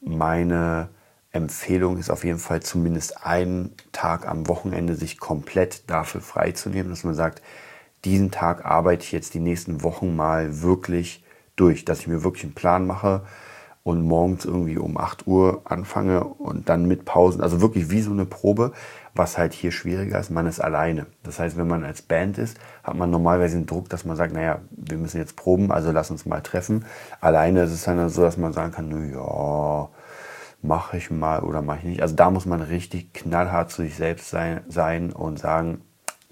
meine 0.00 0.88
Empfehlung 1.32 1.98
ist 1.98 2.10
auf 2.10 2.24
jeden 2.24 2.38
Fall 2.38 2.60
zumindest 2.60 3.24
einen 3.24 3.74
Tag 3.92 4.26
am 4.26 4.48
Wochenende 4.48 4.96
sich 4.96 5.18
komplett 5.18 5.88
dafür 5.88 6.20
freizunehmen, 6.20 6.90
dass 6.90 7.04
man 7.04 7.14
sagt, 7.14 7.40
diesen 8.04 8.30
Tag 8.30 8.64
arbeite 8.64 9.04
ich 9.04 9.12
jetzt 9.12 9.34
die 9.34 9.40
nächsten 9.40 9.82
Wochen 9.82 10.16
mal 10.16 10.62
wirklich 10.62 11.24
durch, 11.54 11.84
dass 11.84 12.00
ich 12.00 12.06
mir 12.08 12.24
wirklich 12.24 12.44
einen 12.44 12.54
Plan 12.54 12.86
mache 12.86 13.22
und 13.82 14.02
morgens 14.02 14.44
irgendwie 14.44 14.78
um 14.78 14.98
8 14.98 15.26
Uhr 15.26 15.62
anfange 15.64 16.24
und 16.24 16.68
dann 16.68 16.86
mit 16.86 17.04
Pausen, 17.04 17.42
also 17.42 17.60
wirklich 17.60 17.90
wie 17.90 18.00
so 18.00 18.10
eine 18.10 18.26
Probe, 18.26 18.72
was 19.14 19.38
halt 19.38 19.52
hier 19.52 19.72
schwieriger 19.72 20.18
ist, 20.18 20.30
man 20.30 20.46
ist 20.46 20.60
alleine. 20.60 21.06
Das 21.22 21.38
heißt, 21.38 21.56
wenn 21.56 21.66
man 21.66 21.84
als 21.84 22.02
Band 22.02 22.38
ist, 22.38 22.58
hat 22.82 22.96
man 22.96 23.10
normalerweise 23.10 23.56
den 23.56 23.66
Druck, 23.66 23.88
dass 23.88 24.04
man 24.04 24.16
sagt, 24.16 24.32
naja, 24.32 24.60
wir 24.70 24.98
müssen 24.98 25.18
jetzt 25.18 25.36
proben, 25.36 25.70
also 25.72 25.92
lass 25.92 26.10
uns 26.10 26.26
mal 26.26 26.40
treffen. 26.40 26.84
Alleine 27.20 27.62
ist 27.62 27.72
es 27.72 27.84
dann 27.84 28.08
so, 28.08 28.22
dass 28.22 28.36
man 28.36 28.52
sagen 28.52 28.72
kann, 28.72 28.88
na 28.88 29.04
ja, 29.04 29.88
mache 30.62 30.96
ich 30.96 31.10
mal 31.10 31.42
oder 31.42 31.62
mache 31.62 31.78
ich 31.78 31.84
nicht. 31.84 32.02
Also 32.02 32.14
da 32.14 32.30
muss 32.30 32.46
man 32.46 32.62
richtig 32.62 33.12
knallhart 33.14 33.70
zu 33.70 33.82
sich 33.82 33.96
selbst 33.96 34.30
sein, 34.30 34.62
sein 34.68 35.12
und 35.12 35.38
sagen, 35.38 35.82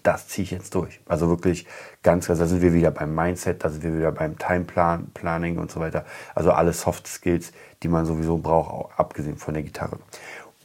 das 0.03 0.29
ziehe 0.29 0.45
ich 0.45 0.51
jetzt 0.51 0.75
durch. 0.75 1.01
Also 1.07 1.29
wirklich 1.29 1.67
ganz, 2.03 2.27
da 2.27 2.35
sind 2.35 2.63
wir 2.63 2.73
wieder 2.73 2.91
beim 2.91 3.15
Mindset, 3.15 3.65
da 3.65 3.69
sind 3.69 3.83
wir 3.83 3.97
wieder 3.97 4.13
beim 4.13 4.39
Timeplan, 4.39 5.11
Planning 5.13 5.59
und 5.59 5.71
so 5.71 5.81
weiter. 5.81 6.05
Also 6.35 6.53
alle 6.53 6.73
Soft 6.73 7.07
Skills, 7.07 7.53
die 7.83 7.89
man 7.89 8.07
sowieso 8.07 8.39
braucht, 8.39 8.71
auch 8.71 8.91
abgesehen 8.97 9.37
von 9.37 9.55
der 9.55 9.63
Gitarre. 9.63 9.99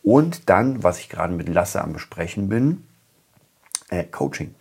Und 0.03 0.49
dann, 0.49 0.83
was 0.83 0.99
ich 0.99 1.09
gerade 1.09 1.33
mit 1.33 1.49
Lasse 1.49 1.81
am 1.81 1.93
Besprechen 1.93 2.49
bin, 2.49 2.87
äh, 3.89 4.03
Coaching. 4.03 4.53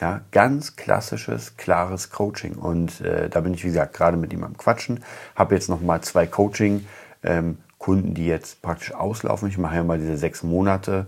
Ja, 0.00 0.20
ganz 0.30 0.76
klassisches, 0.76 1.56
klares 1.56 2.10
Coaching. 2.10 2.54
Und 2.54 3.00
äh, 3.00 3.28
da 3.28 3.40
bin 3.40 3.54
ich, 3.54 3.64
wie 3.64 3.68
gesagt, 3.68 3.94
gerade 3.94 4.16
mit 4.16 4.32
ihm 4.32 4.44
am 4.44 4.56
Quatschen. 4.56 5.04
Habe 5.34 5.56
jetzt 5.56 5.68
nochmal 5.68 6.02
zwei 6.02 6.26
Coaching. 6.26 6.86
Ähm, 7.24 7.58
Kunden, 7.78 8.14
die 8.14 8.26
jetzt 8.26 8.62
praktisch 8.62 8.94
auslaufen. 8.94 9.48
Ich 9.48 9.58
mache 9.58 9.76
ja 9.76 9.84
mal 9.84 9.98
diese 9.98 10.16
sechs 10.16 10.42
Monate, 10.42 11.06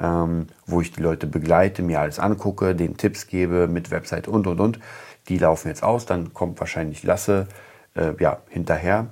ähm, 0.00 0.48
wo 0.66 0.80
ich 0.80 0.92
die 0.92 1.02
Leute 1.02 1.26
begleite, 1.26 1.82
mir 1.82 2.00
alles 2.00 2.18
angucke, 2.18 2.74
denen 2.74 2.96
Tipps 2.96 3.26
gebe 3.26 3.68
mit 3.68 3.90
Website 3.90 4.28
und 4.28 4.46
und 4.46 4.60
und. 4.60 4.80
Die 5.28 5.38
laufen 5.38 5.68
jetzt 5.68 5.82
aus, 5.82 6.06
dann 6.06 6.34
kommt 6.34 6.58
wahrscheinlich 6.60 7.02
Lasse 7.02 7.46
äh, 7.94 8.12
ja, 8.18 8.38
hinterher. 8.48 9.06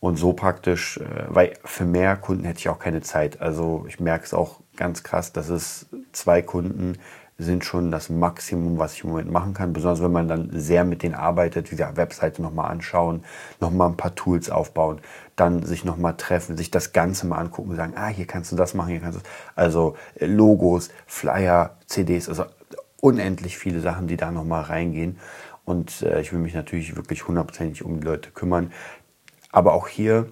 Und 0.00 0.16
so 0.16 0.32
praktisch, 0.32 0.98
äh, 0.98 1.04
weil 1.28 1.52
für 1.64 1.84
mehr 1.84 2.16
Kunden 2.16 2.44
hätte 2.44 2.58
ich 2.58 2.68
auch 2.68 2.78
keine 2.78 3.02
Zeit. 3.02 3.40
Also 3.40 3.84
ich 3.86 4.00
merke 4.00 4.24
es 4.24 4.34
auch 4.34 4.60
ganz 4.76 5.02
krass, 5.02 5.32
dass 5.32 5.50
es 5.50 5.86
zwei 6.12 6.40
Kunden 6.42 6.96
sind 7.40 7.64
schon 7.64 7.90
das 7.90 8.10
Maximum, 8.10 8.78
was 8.78 8.94
ich 8.94 9.04
im 9.04 9.10
Moment 9.10 9.30
machen 9.30 9.54
kann. 9.54 9.72
Besonders 9.72 10.02
wenn 10.02 10.12
man 10.12 10.28
dann 10.28 10.50
sehr 10.52 10.84
mit 10.84 11.02
denen 11.02 11.14
arbeitet, 11.14 11.70
wie 11.70 11.76
gesagt, 11.76 11.96
Webseite 11.96 12.42
nochmal 12.42 12.70
anschauen, 12.70 13.24
nochmal 13.60 13.88
ein 13.88 13.96
paar 13.96 14.14
Tools 14.14 14.50
aufbauen, 14.50 15.00
dann 15.36 15.64
sich 15.64 15.84
nochmal 15.84 16.16
treffen, 16.16 16.56
sich 16.56 16.70
das 16.70 16.92
Ganze 16.92 17.26
mal 17.26 17.38
angucken 17.38 17.70
und 17.70 17.76
sagen, 17.76 17.94
ah, 17.96 18.08
hier 18.08 18.26
kannst 18.26 18.52
du 18.52 18.56
das 18.56 18.74
machen, 18.74 18.90
hier 18.90 19.00
kannst 19.00 19.18
du 19.18 19.22
das. 19.22 19.30
Also 19.56 19.96
äh, 20.16 20.26
Logos, 20.26 20.90
Flyer, 21.06 21.76
CDs, 21.86 22.28
also 22.28 22.44
unendlich 23.00 23.56
viele 23.56 23.80
Sachen, 23.80 24.06
die 24.06 24.16
da 24.16 24.30
nochmal 24.30 24.62
reingehen. 24.62 25.18
Und 25.64 26.02
äh, 26.02 26.20
ich 26.20 26.32
will 26.32 26.40
mich 26.40 26.54
natürlich 26.54 26.96
wirklich 26.96 27.26
hundertprozentig 27.26 27.84
um 27.84 28.00
die 28.00 28.06
Leute 28.06 28.30
kümmern. 28.30 28.72
Aber 29.50 29.72
auch 29.74 29.88
hier, 29.88 30.28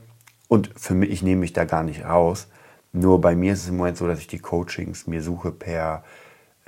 und 0.49 0.71
für 0.77 0.95
mich, 0.95 1.11
ich 1.11 1.23
nehme 1.23 1.41
mich 1.41 1.53
da 1.53 1.65
gar 1.65 1.83
nicht 1.83 2.05
raus, 2.05 2.49
nur 2.93 3.21
bei 3.21 3.35
mir 3.35 3.53
ist 3.53 3.63
es 3.63 3.69
im 3.69 3.77
Moment 3.77 3.97
so, 3.97 4.07
dass 4.07 4.19
ich 4.19 4.27
die 4.27 4.39
Coachings 4.39 5.07
mir 5.07 5.23
suche 5.23 5.53
per 5.53 6.05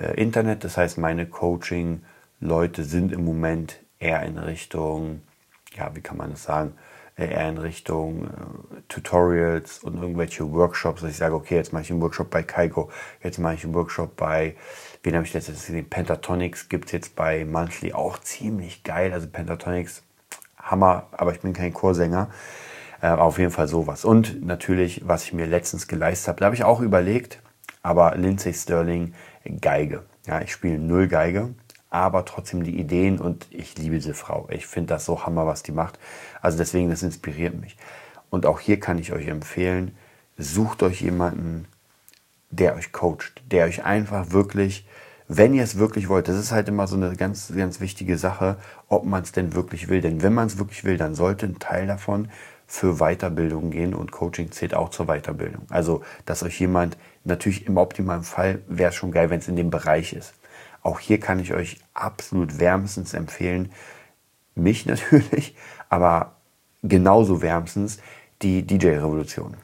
Internet. 0.05 0.63
Das 0.63 0.77
heißt, 0.77 0.97
meine 0.97 1.25
Coaching-Leute 1.25 2.83
sind 2.83 3.11
im 3.11 3.25
Moment 3.25 3.79
eher 3.99 4.23
in 4.23 4.37
Richtung, 4.37 5.21
ja, 5.75 5.95
wie 5.95 6.01
kann 6.01 6.17
man 6.17 6.31
das 6.31 6.43
sagen, 6.43 6.73
äh, 7.17 7.33
eher 7.33 7.49
in 7.49 7.57
Richtung 7.57 8.25
äh, 8.25 8.29
Tutorials 8.87 9.79
und 9.79 10.01
irgendwelche 10.01 10.51
Workshops, 10.51 11.01
dass 11.01 11.11
ich 11.11 11.17
sage, 11.17 11.35
okay, 11.35 11.55
jetzt 11.55 11.73
mache 11.73 11.83
ich 11.83 11.91
einen 11.91 12.01
Workshop 12.01 12.29
bei 12.29 12.43
Kaigo, 12.43 12.89
jetzt 13.21 13.37
mache 13.37 13.55
ich 13.55 13.63
einen 13.63 13.73
Workshop 13.73 14.15
bei, 14.15 14.55
wen 15.03 15.15
habe 15.15 15.25
ich 15.25 15.33
letztes 15.33 15.65
gesehen, 15.65 15.89
Pentatonics 15.89 16.69
gibt 16.69 16.85
es 16.85 16.91
jetzt 16.91 17.15
bei 17.15 17.45
Monthly 17.45 17.93
auch 17.93 18.19
ziemlich 18.19 18.83
geil, 18.83 19.13
also 19.13 19.27
Pentatonics, 19.27 20.03
Hammer, 20.57 21.07
aber 21.11 21.33
ich 21.33 21.41
bin 21.41 21.53
kein 21.53 21.73
Chorsänger, 21.73 22.29
äh, 23.01 23.09
auf 23.09 23.37
jeden 23.37 23.51
Fall 23.51 23.67
sowas. 23.67 24.05
Und 24.05 24.45
natürlich, 24.45 25.01
was 25.05 25.25
ich 25.25 25.33
mir 25.33 25.45
letztens 25.45 25.87
geleistet 25.87 26.29
habe, 26.29 26.39
da 26.39 26.45
habe 26.45 26.55
ich 26.55 26.63
auch 26.63 26.81
überlegt, 26.81 27.41
aber 27.83 28.15
Lindsay 28.15 28.53
Sterling 28.53 29.13
Geige. 29.59 30.03
Ja, 30.25 30.41
ich 30.41 30.51
spiele 30.51 30.77
null 30.77 31.07
Geige, 31.07 31.53
aber 31.89 32.25
trotzdem 32.25 32.63
die 32.63 32.79
Ideen 32.79 33.19
und 33.19 33.47
ich 33.49 33.77
liebe 33.77 33.95
diese 33.95 34.13
Frau. 34.13 34.47
Ich 34.51 34.67
finde 34.67 34.93
das 34.93 35.05
so 35.05 35.25
hammer, 35.25 35.47
was 35.47 35.63
die 35.63 35.71
macht. 35.71 35.99
Also 36.41 36.57
deswegen, 36.57 36.89
das 36.89 37.03
inspiriert 37.03 37.59
mich. 37.59 37.77
Und 38.29 38.45
auch 38.45 38.59
hier 38.59 38.79
kann 38.79 38.97
ich 38.97 39.11
euch 39.11 39.27
empfehlen, 39.27 39.95
sucht 40.37 40.83
euch 40.83 41.01
jemanden, 41.01 41.67
der 42.49 42.75
euch 42.75 42.91
coacht, 42.91 43.41
der 43.49 43.65
euch 43.65 43.83
einfach 43.83 44.31
wirklich, 44.31 44.87
wenn 45.27 45.53
ihr 45.53 45.63
es 45.63 45.77
wirklich 45.77 46.09
wollt, 46.09 46.27
das 46.27 46.37
ist 46.37 46.51
halt 46.51 46.67
immer 46.67 46.87
so 46.87 46.95
eine 46.95 47.15
ganz, 47.15 47.53
ganz 47.55 47.79
wichtige 47.79 48.17
Sache, 48.17 48.57
ob 48.87 49.05
man 49.05 49.23
es 49.23 49.31
denn 49.31 49.53
wirklich 49.53 49.87
will. 49.87 50.01
Denn 50.01 50.21
wenn 50.21 50.33
man 50.33 50.47
es 50.47 50.57
wirklich 50.57 50.83
will, 50.83 50.97
dann 50.97 51.15
sollte 51.15 51.45
ein 51.45 51.59
Teil 51.59 51.87
davon 51.87 52.29
für 52.67 52.95
Weiterbildung 52.95 53.69
gehen 53.69 53.93
und 53.93 54.11
Coaching 54.11 54.51
zählt 54.51 54.73
auch 54.73 54.89
zur 54.89 55.07
Weiterbildung. 55.07 55.63
Also, 55.69 56.03
dass 56.25 56.41
euch 56.43 56.59
jemand, 56.59 56.97
natürlich 57.23 57.67
im 57.67 57.77
optimalen 57.77 58.23
Fall 58.23 58.61
wäre 58.67 58.89
es 58.89 58.95
schon 58.95 59.11
geil, 59.11 59.29
wenn 59.29 59.39
es 59.39 59.47
in 59.47 59.55
dem 59.55 59.69
Bereich 59.69 60.13
ist. 60.13 60.33
Auch 60.83 60.99
hier 60.99 61.19
kann 61.19 61.39
ich 61.39 61.53
euch 61.53 61.79
absolut 61.93 62.59
wärmstens 62.59 63.13
empfehlen, 63.13 63.71
mich 64.55 64.85
natürlich, 64.87 65.55
aber 65.89 66.35
genauso 66.83 67.41
wärmstens 67.41 67.99
die 68.41 68.65
DJ-Revolution. 68.65 69.55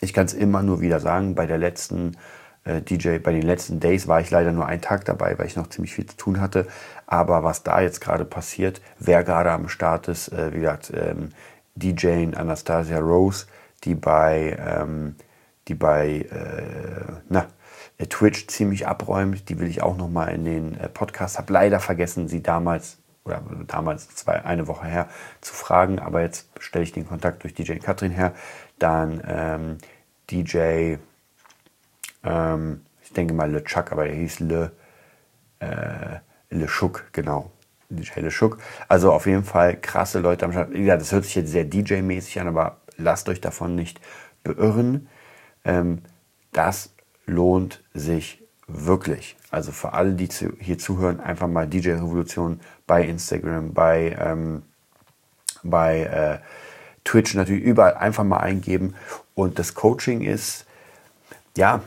Ich 0.00 0.12
kann 0.12 0.26
es 0.26 0.34
immer 0.34 0.62
nur 0.62 0.80
wieder 0.80 1.00
sagen, 1.00 1.34
bei 1.34 1.46
der 1.46 1.58
letzten 1.58 2.16
äh, 2.64 2.82
DJ, 2.82 3.18
bei 3.18 3.32
den 3.32 3.42
letzten 3.42 3.80
Days 3.80 4.08
war 4.08 4.20
ich 4.20 4.30
leider 4.30 4.52
nur 4.52 4.66
einen 4.66 4.82
Tag 4.82 5.04
dabei, 5.04 5.38
weil 5.38 5.46
ich 5.46 5.56
noch 5.56 5.68
ziemlich 5.68 5.94
viel 5.94 6.06
zu 6.06 6.16
tun 6.16 6.40
hatte. 6.40 6.66
Aber 7.06 7.44
was 7.44 7.62
da 7.62 7.80
jetzt 7.80 8.00
gerade 8.00 8.24
passiert, 8.24 8.82
wer 8.98 9.24
gerade 9.24 9.52
am 9.52 9.68
Start 9.68 10.08
ist, 10.08 10.28
äh, 10.28 10.52
wie 10.52 10.60
gesagt, 10.60 10.92
ähm, 10.94 11.30
DJ 11.76 12.34
Anastasia 12.34 12.98
Rose, 12.98 13.46
die 13.84 13.94
bei, 13.94 14.56
ähm, 14.58 15.14
die 15.68 15.74
bei 15.74 16.26
äh, 16.30 17.20
na, 17.28 17.48
äh, 17.98 18.06
Twitch 18.06 18.46
ziemlich 18.48 18.86
abräumt. 18.86 19.48
Die 19.48 19.58
will 19.58 19.68
ich 19.68 19.82
auch 19.82 19.96
noch 19.96 20.08
mal 20.08 20.26
in 20.26 20.44
den 20.44 20.78
äh, 20.78 20.88
Podcast. 20.88 21.38
Habe 21.38 21.52
leider 21.52 21.80
vergessen, 21.80 22.28
sie 22.28 22.42
damals 22.42 22.98
oder 23.24 23.42
damals 23.66 24.08
zwei, 24.14 24.44
eine 24.44 24.68
Woche 24.68 24.86
her 24.86 25.08
zu 25.40 25.52
fragen, 25.52 25.98
aber 25.98 26.20
jetzt 26.20 26.48
stelle 26.60 26.84
ich 26.84 26.92
den 26.92 27.08
Kontakt 27.08 27.42
durch 27.42 27.54
DJ 27.54 27.74
Katrin 27.78 28.12
her. 28.12 28.34
Dann 28.78 29.20
ähm, 29.26 29.78
DJ, 30.30 30.96
ähm, 32.22 32.82
ich 33.02 33.12
denke 33.12 33.34
mal 33.34 33.50
Le 33.50 33.64
Chuck, 33.64 33.90
aber 33.90 34.06
er 34.06 34.14
hieß 34.14 34.40
Le, 34.40 34.70
äh, 35.58 36.20
Le 36.50 36.68
Schuck, 36.68 37.06
genau. 37.12 37.50
DJ 37.88 38.20
LeShook. 38.20 38.58
Also 38.88 39.12
auf 39.12 39.26
jeden 39.26 39.44
Fall 39.44 39.76
krasse 39.80 40.18
Leute 40.18 40.44
am 40.44 40.52
Start. 40.52 40.74
Ja, 40.74 40.96
das 40.96 41.12
hört 41.12 41.24
sich 41.24 41.34
jetzt 41.34 41.50
sehr 41.50 41.64
DJ-mäßig 41.64 42.40
an, 42.40 42.48
aber 42.48 42.78
lasst 42.96 43.28
euch 43.28 43.40
davon 43.40 43.74
nicht 43.74 44.00
beirren. 44.42 45.08
Ähm, 45.66 45.98
das 46.52 46.94
lohnt 47.26 47.82
sich 47.92 48.42
wirklich. 48.66 49.36
Also 49.50 49.72
für 49.72 49.92
alle, 49.92 50.14
die 50.14 50.28
zu, 50.28 50.52
hier 50.58 50.78
zuhören, 50.78 51.20
einfach 51.20 51.48
mal 51.48 51.66
DJ 51.66 51.90
Revolution 51.90 52.60
bei 52.86 53.04
Instagram, 53.04 53.74
bei, 53.74 54.16
ähm, 54.18 54.62
bei 55.62 56.02
äh, 56.04 56.38
Twitch 57.04 57.34
natürlich 57.34 57.62
überall 57.62 57.94
einfach 57.94 58.24
mal 58.24 58.38
eingeben. 58.38 58.94
Und 59.34 59.58
das 59.58 59.74
Coaching 59.74 60.22
ist, 60.22 60.66
ja, 61.56 61.82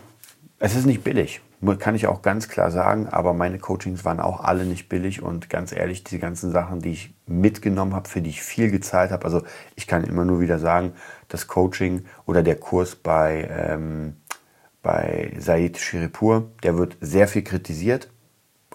es 0.59 0.75
ist 0.75 0.85
nicht 0.85 1.03
billig 1.03 1.41
kann 1.79 1.95
ich 1.95 2.07
auch 2.07 2.21
ganz 2.21 2.47
klar 2.47 2.71
sagen, 2.71 3.07
aber 3.09 3.33
meine 3.33 3.59
Coachings 3.59 4.05
waren 4.05 4.19
auch 4.19 4.43
alle 4.43 4.63
nicht 4.63 4.87
billig 4.87 5.21
und 5.21 5.49
ganz 5.49 5.71
ehrlich, 5.73 6.03
die 6.03 6.19
ganzen 6.19 6.51
Sachen, 6.51 6.81
die 6.81 6.91
ich 6.91 7.13
mitgenommen 7.27 7.93
habe, 7.93 8.07
für 8.07 8.21
die 8.21 8.29
ich 8.29 8.41
viel 8.41 8.71
gezahlt 8.71 9.11
habe, 9.11 9.25
also 9.25 9.43
ich 9.75 9.85
kann 9.85 10.03
immer 10.03 10.25
nur 10.25 10.39
wieder 10.39 10.59
sagen, 10.59 10.93
das 11.29 11.47
Coaching 11.47 12.05
oder 12.25 12.43
der 12.43 12.55
Kurs 12.55 12.95
bei, 12.95 13.47
ähm, 13.49 14.17
bei 14.81 15.33
Said 15.37 15.77
Shiripur, 15.77 16.51
der 16.63 16.77
wird 16.77 16.97
sehr 16.99 17.27
viel 17.27 17.43
kritisiert. 17.43 18.09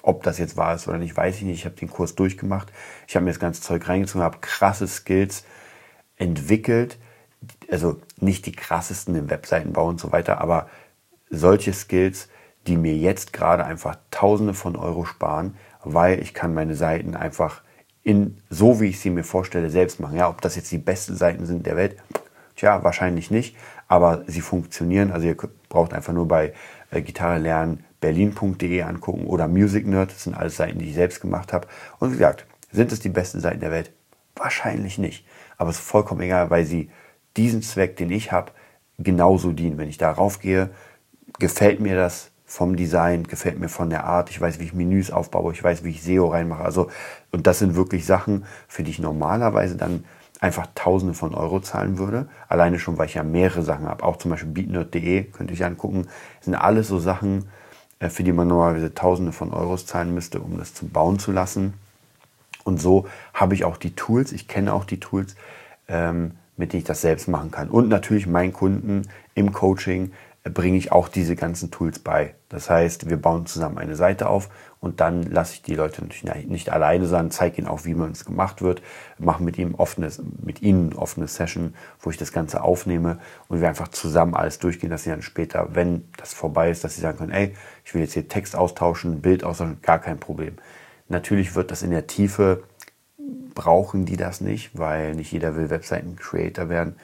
Ob 0.03 0.23
das 0.23 0.39
jetzt 0.39 0.57
wahr 0.57 0.75
ist 0.75 0.87
oder 0.87 0.99
nicht, 0.99 1.17
weiß 1.17 1.37
ich 1.37 1.43
nicht. 1.43 1.61
Ich 1.61 1.65
habe 1.65 1.77
den 1.77 1.91
Kurs 1.91 2.15
durchgemacht. 2.15 2.73
Ich 3.09 3.17
habe 3.17 3.25
mir 3.25 3.31
das 3.31 3.41
ganze 3.41 3.63
Zeug 3.63 3.89
reingezogen, 3.89 4.23
habe 4.23 4.39
krasse 4.41 4.87
Skills 4.87 5.45
entwickelt. 6.17 6.99
Also 7.71 8.01
nicht 8.19 8.47
die 8.47 8.53
krassesten 8.53 9.15
im 9.17 9.31
Webseitenbau 9.31 9.89
und 9.89 10.01
so 10.01 10.13
weiter, 10.13 10.41
aber 10.41 10.69
solche 11.31 11.73
Skills, 11.73 12.29
die 12.67 12.77
mir 12.77 12.97
jetzt 12.97 13.33
gerade 13.33 13.65
einfach 13.65 13.97
Tausende 14.11 14.55
von 14.55 14.77
Euro 14.77 15.05
sparen, 15.05 15.57
weil 15.83 16.21
ich 16.21 16.33
kann 16.33 16.55
meine 16.55 16.75
Seiten 16.75 17.15
einfach 17.15 17.63
in 18.03 18.39
so 18.51 18.81
wie 18.81 18.89
ich 18.89 19.01
sie 19.01 19.11
mir 19.11 19.25
vorstelle 19.25 19.71
selbst 19.71 19.99
machen. 20.01 20.17
Ja, 20.17 20.29
ob 20.29 20.41
das 20.43 20.57
jetzt 20.57 20.71
die 20.71 20.79
besten 20.79 21.17
Seiten 21.17 21.47
sind 21.47 21.67
der 21.67 21.77
Welt, 21.77 21.97
tja, 22.57 22.83
wahrscheinlich 22.85 23.31
nicht, 23.31 23.57
aber 23.89 24.25
sie 24.27 24.41
funktionieren. 24.41 25.11
Also 25.11 25.27
ihr 25.27 25.37
braucht 25.69 25.93
einfach 25.93 26.13
nur 26.13 26.29
bei 26.29 26.53
äh, 26.91 27.03
Gitarre 27.03 27.39
lernen 27.39 27.85
berlin.de 28.01 28.83
angucken 28.83 29.27
oder 29.27 29.49
Music 29.49 29.87
Nerd, 29.87 30.11
das 30.11 30.25
sind 30.25 30.35
alles 30.35 30.57
Seiten, 30.57 30.79
die 30.79 30.91
ich 30.91 30.95
selbst 30.95 31.21
gemacht 31.21 31.53
habe. 31.53 31.67
Und 31.99 32.11
wie 32.11 32.17
gesagt, 32.17 32.47
sind 32.71 32.93
es 32.93 33.01
die 33.01 33.09
besten 33.09 33.41
Seiten 33.41 33.61
der 33.61 33.71
Welt? 33.71 33.93
Wahrscheinlich 34.37 34.99
nicht. 34.99 35.27
Aber 35.57 35.71
es 35.71 35.79
ist 35.79 35.87
vollkommen 35.87 36.21
egal, 36.21 36.51
weil 36.51 36.65
sie 36.67 36.91
diesen 37.37 37.63
Zweck, 37.63 37.97
den 37.97 38.11
ich 38.11 38.33
habe, 38.33 38.53
genauso 38.99 39.53
dienen. 39.53 39.79
Wenn 39.79 39.89
ich 39.89 39.97
darauf 39.97 40.41
gehe, 40.41 40.71
gefällt 41.39 41.81
mir 41.81 41.97
das 41.97 42.31
vom 42.45 42.77
Design, 42.77 43.25
gefällt 43.25 43.59
mir 43.59 43.69
von 43.69 43.91
der 43.91 44.05
Art, 44.05 44.31
ich 44.31 44.41
weiß, 44.41 44.61
wie 44.61 44.65
ich 44.65 44.75
Menüs 44.75 45.11
aufbaue, 45.11 45.53
ich 45.53 45.65
weiß, 45.65 45.83
wie 45.83 45.91
ich 45.91 46.03
SEO 46.03 46.27
reinmache. 46.27 46.63
Also, 46.63 46.91
und 47.33 47.47
das 47.47 47.59
sind 47.59 47.75
wirklich 47.75 48.05
Sachen, 48.05 48.45
für 48.69 48.83
die 48.83 48.91
ich 48.91 48.99
normalerweise 48.99 49.77
dann 49.77 50.05
einfach 50.45 50.67
Tausende 50.75 51.15
von 51.15 51.35
Euro 51.35 51.61
zahlen 51.61 51.97
würde. 51.97 52.29
Alleine 52.49 52.79
schon, 52.79 52.99
weil 52.99 53.07
ich 53.07 53.15
ja 53.15 53.23
mehrere 53.23 53.63
Sachen 53.63 53.87
habe. 53.87 54.05
Auch 54.05 54.19
zum 54.19 54.31
Beispiel 54.31 54.51
beatnerd.de 54.51 55.25
könnte 55.25 55.55
ich 55.55 55.65
angucken. 55.65 56.07
Das 56.37 56.45
sind 56.45 56.55
alles 56.55 56.87
so 56.87 56.99
Sachen, 56.99 57.47
äh, 57.99 58.11
für 58.11 58.25
die 58.25 58.33
man 58.33 58.47
normalerweise 58.47 58.93
Tausende 58.93 59.33
von 59.33 59.55
Euros 59.55 59.87
zahlen 59.87 60.13
müsste, 60.13 60.41
um 60.41 60.59
das 60.59 60.75
zu 60.75 60.87
bauen 60.87 61.19
zu 61.19 61.33
lassen. 61.33 61.73
Und 62.63 62.79
so 62.79 63.07
habe 63.33 63.55
ich 63.55 63.65
auch 63.65 63.79
die 63.79 63.97
Tools, 63.97 64.33
ich 64.33 64.47
kenne 64.47 64.75
auch 64.75 64.85
die 64.85 65.01
Tools, 65.01 65.35
ähm, 65.89 66.33
mit 66.59 66.75
denen 66.75 66.83
ich 66.83 66.87
das 66.87 67.01
selbst 67.01 67.27
machen 67.27 67.51
kann. 67.51 67.71
Und 67.71 67.89
natürlich 67.89 68.27
meinen 68.27 68.53
Kunden 68.53 69.09
im 69.35 69.51
Coaching 69.51 70.13
bringe 70.45 70.77
ich 70.77 70.93
auch 70.93 71.09
diese 71.09 71.37
ganzen 71.37 71.71
Tools 71.71 71.99
bei. 71.99 72.35
Das 72.51 72.69
heißt, 72.69 73.09
wir 73.09 73.17
bauen 73.17 73.47
zusammen 73.47 73.79
eine 73.79 73.97
Seite 73.97 74.29
auf 74.29 74.51
und 74.79 75.01
dann 75.01 75.23
lasse 75.23 75.55
ich 75.55 75.63
die 75.63 75.75
Leute 75.75 76.03
natürlich 76.03 76.47
nicht 76.47 76.71
alleine 76.71 77.07
sein, 77.07 77.31
zeige 77.31 77.57
ihnen 77.57 77.67
auch, 77.67 77.87
wie 77.87 77.95
man 77.95 78.13
es 78.13 78.27
gemacht 78.27 78.61
wird, 78.61 78.83
mache 79.19 79.43
mit 79.43 79.57
ihm 79.57 79.75
offenes, 79.75 80.23
mit 80.43 80.61
ihnen 80.61 80.93
offene 80.93 81.29
Session, 81.29 81.75
wo 81.99 82.11
ich 82.11 82.19
das 82.19 82.31
Ganze 82.31 82.63
aufnehme 82.63 83.19
und 83.49 83.63
wir 83.63 83.69
einfach 83.69 83.89
zusammen 83.89 84.35
alles 84.35 84.59
durchgehen, 84.59 84.91
dass 84.91 85.05
sie 85.05 85.11
dann 85.11 85.23
später, 85.23 85.75
wenn 85.75 86.05
das 86.19 86.35
vorbei 86.35 86.71
ist, 86.71 86.85
dass 86.85 86.95
sie 86.95 87.01
sagen 87.01 87.17
können, 87.17 87.33
ey, 87.33 87.55
ich 87.83 87.95
will 87.95 88.03
jetzt 88.03 88.13
hier 88.13 88.29
Text 88.29 88.55
austauschen, 88.55 89.23
Bild 89.23 89.45
austauschen, 89.45 89.81
gar 89.81 89.99
kein 89.99 90.21
Problem. 90.21 90.57
Natürlich 91.09 91.55
wird 91.55 91.71
das 91.71 91.83
in 91.83 91.91
der 91.91 92.07
Tiefe, 92.07 92.65
brauchen 93.55 94.05
die 94.05 94.19
das 94.19 94.43
nicht, 94.43 94.79
weil 94.79 95.15
nicht 95.15 95.33
jeder 95.33 95.57
will 95.57 95.71
Webseiten-Creator 95.71 96.69
werden, 96.69 96.97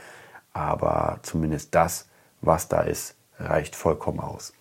aber 0.52 1.20
zumindest 1.22 1.74
das, 1.74 2.06
was 2.42 2.68
da 2.68 2.82
ist, 2.82 3.14
reicht 3.40 3.76
vollkommen 3.76 4.20
aus. 4.20 4.52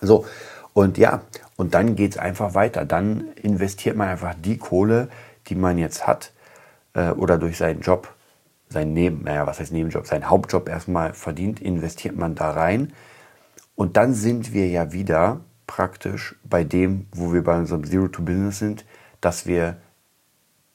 So, 0.00 0.26
und 0.72 0.98
ja, 0.98 1.22
und 1.56 1.74
dann 1.74 1.96
geht 1.96 2.12
es 2.12 2.18
einfach 2.18 2.54
weiter. 2.54 2.84
Dann 2.84 3.32
investiert 3.34 3.96
man 3.96 4.08
einfach 4.08 4.34
die 4.34 4.58
Kohle, 4.58 5.08
die 5.48 5.54
man 5.54 5.78
jetzt 5.78 6.06
hat, 6.06 6.32
äh, 6.94 7.10
oder 7.10 7.38
durch 7.38 7.58
seinen 7.58 7.80
Job, 7.80 8.12
seinen 8.68 8.94
Neben, 8.94 9.24
naja, 9.24 9.46
was 9.46 9.60
heißt 9.60 9.72
Nebenjob, 9.72 10.06
seinen 10.06 10.30
Hauptjob 10.30 10.68
erstmal 10.68 11.12
verdient, 11.14 11.60
investiert 11.60 12.16
man 12.16 12.34
da 12.34 12.50
rein. 12.50 12.92
Und 13.74 13.96
dann 13.96 14.14
sind 14.14 14.52
wir 14.52 14.68
ja 14.68 14.92
wieder 14.92 15.40
praktisch 15.66 16.36
bei 16.44 16.64
dem, 16.64 17.06
wo 17.12 17.32
wir 17.32 17.44
bei 17.44 17.56
unserem 17.58 17.84
Zero 17.84 18.08
to 18.08 18.22
Business 18.22 18.58
sind, 18.58 18.84
dass 19.20 19.46
wir 19.46 19.76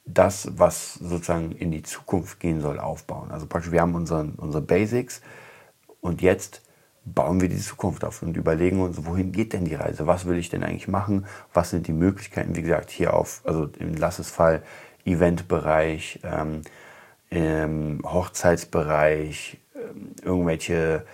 das, 0.06 0.50
was 0.58 0.94
sozusagen 0.96 1.52
in 1.52 1.72
die 1.72 1.84
Zukunft 1.84 2.40
gehen 2.40 2.62
soll, 2.62 2.80
aufbauen. 2.80 3.32
Also 3.32 3.46
praktisch, 3.46 3.72
wir 3.72 3.82
haben 3.82 3.94
unseren, 3.94 4.34
unsere 4.36 4.64
Basics 4.64 5.22
und 6.02 6.22
jetzt 6.22 6.62
bauen 7.14 7.42
wir 7.42 7.50
die 7.50 7.58
Zukunft 7.58 8.04
auf 8.04 8.22
und 8.22 8.38
überlegen 8.38 8.82
uns, 8.82 9.06
wohin 9.06 9.32
geht 9.32 9.54
denn 9.54 9.66
die 9.66 9.76
Reise? 9.76 10.08
Was 10.08 10.26
will 10.26 10.38
ich 10.38 10.50
denn 10.50 10.64
eigentlich 10.64 10.88
machen? 10.88 11.26
Was 11.54 11.70
sind 11.70 11.88
die 11.88 11.94
Möglichkeiten? 11.94 12.56
Wie 12.56 12.62
gesagt, 12.62 12.90
hier 12.90 13.14
auf, 13.14 13.42
also 13.46 13.70
im 13.80 13.96
Lassesfall, 13.96 14.64
Eventbereich, 15.06 16.20
ähm, 16.24 16.62
im 17.30 18.02
Hochzeitsbereich, 18.04 19.58
ähm, 19.76 20.12
irgendwelche 20.24 21.06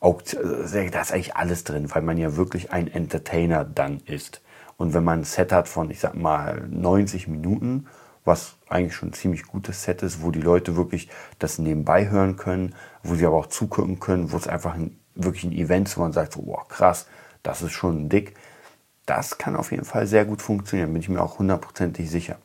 Auktionen, 0.00 0.62
also, 0.62 0.90
da 0.90 1.00
ist 1.00 1.12
eigentlich 1.12 1.36
alles 1.36 1.64
drin, 1.64 1.94
weil 1.94 2.02
man 2.02 2.16
ja 2.16 2.36
wirklich 2.36 2.72
ein 2.72 2.88
Entertainer 2.88 3.64
dann 3.64 4.00
ist. 4.06 4.40
Und 4.76 4.94
wenn 4.94 5.04
man 5.04 5.20
ein 5.20 5.24
Set 5.24 5.52
hat 5.52 5.68
von, 5.68 5.90
ich 5.90 6.00
sag 6.00 6.14
mal, 6.14 6.66
90 6.70 7.28
Minuten, 7.28 7.86
was 8.24 8.56
eigentlich 8.68 8.94
schon 8.94 9.10
ein 9.10 9.14
ziemlich 9.14 9.44
gutes 9.44 9.82
Set 9.82 10.02
ist, 10.02 10.22
wo 10.22 10.30
die 10.30 10.40
Leute 10.40 10.76
wirklich 10.76 11.08
das 11.38 11.58
nebenbei 11.58 12.08
hören 12.08 12.36
können, 12.36 12.74
wo 13.02 13.14
sie 13.14 13.26
aber 13.26 13.36
auch 13.36 13.46
zugucken 13.46 13.98
können, 13.98 14.32
wo 14.32 14.36
es 14.36 14.46
einfach 14.46 14.74
ein 14.74 14.99
wirklich 15.14 15.44
ein 15.44 15.52
Event, 15.52 15.94
wo 15.96 16.02
man 16.02 16.12
sagt, 16.12 16.34
so, 16.34 16.42
boah, 16.42 16.66
krass, 16.68 17.06
das 17.42 17.62
ist 17.62 17.72
schon 17.72 18.08
dick. 18.08 18.34
Das 19.06 19.38
kann 19.38 19.56
auf 19.56 19.72
jeden 19.72 19.84
Fall 19.84 20.06
sehr 20.06 20.24
gut 20.24 20.42
funktionieren, 20.42 20.92
bin 20.92 21.02
ich 21.02 21.08
mir 21.08 21.20
auch 21.20 21.38
hundertprozentig 21.38 22.10
sicher. 22.10 22.36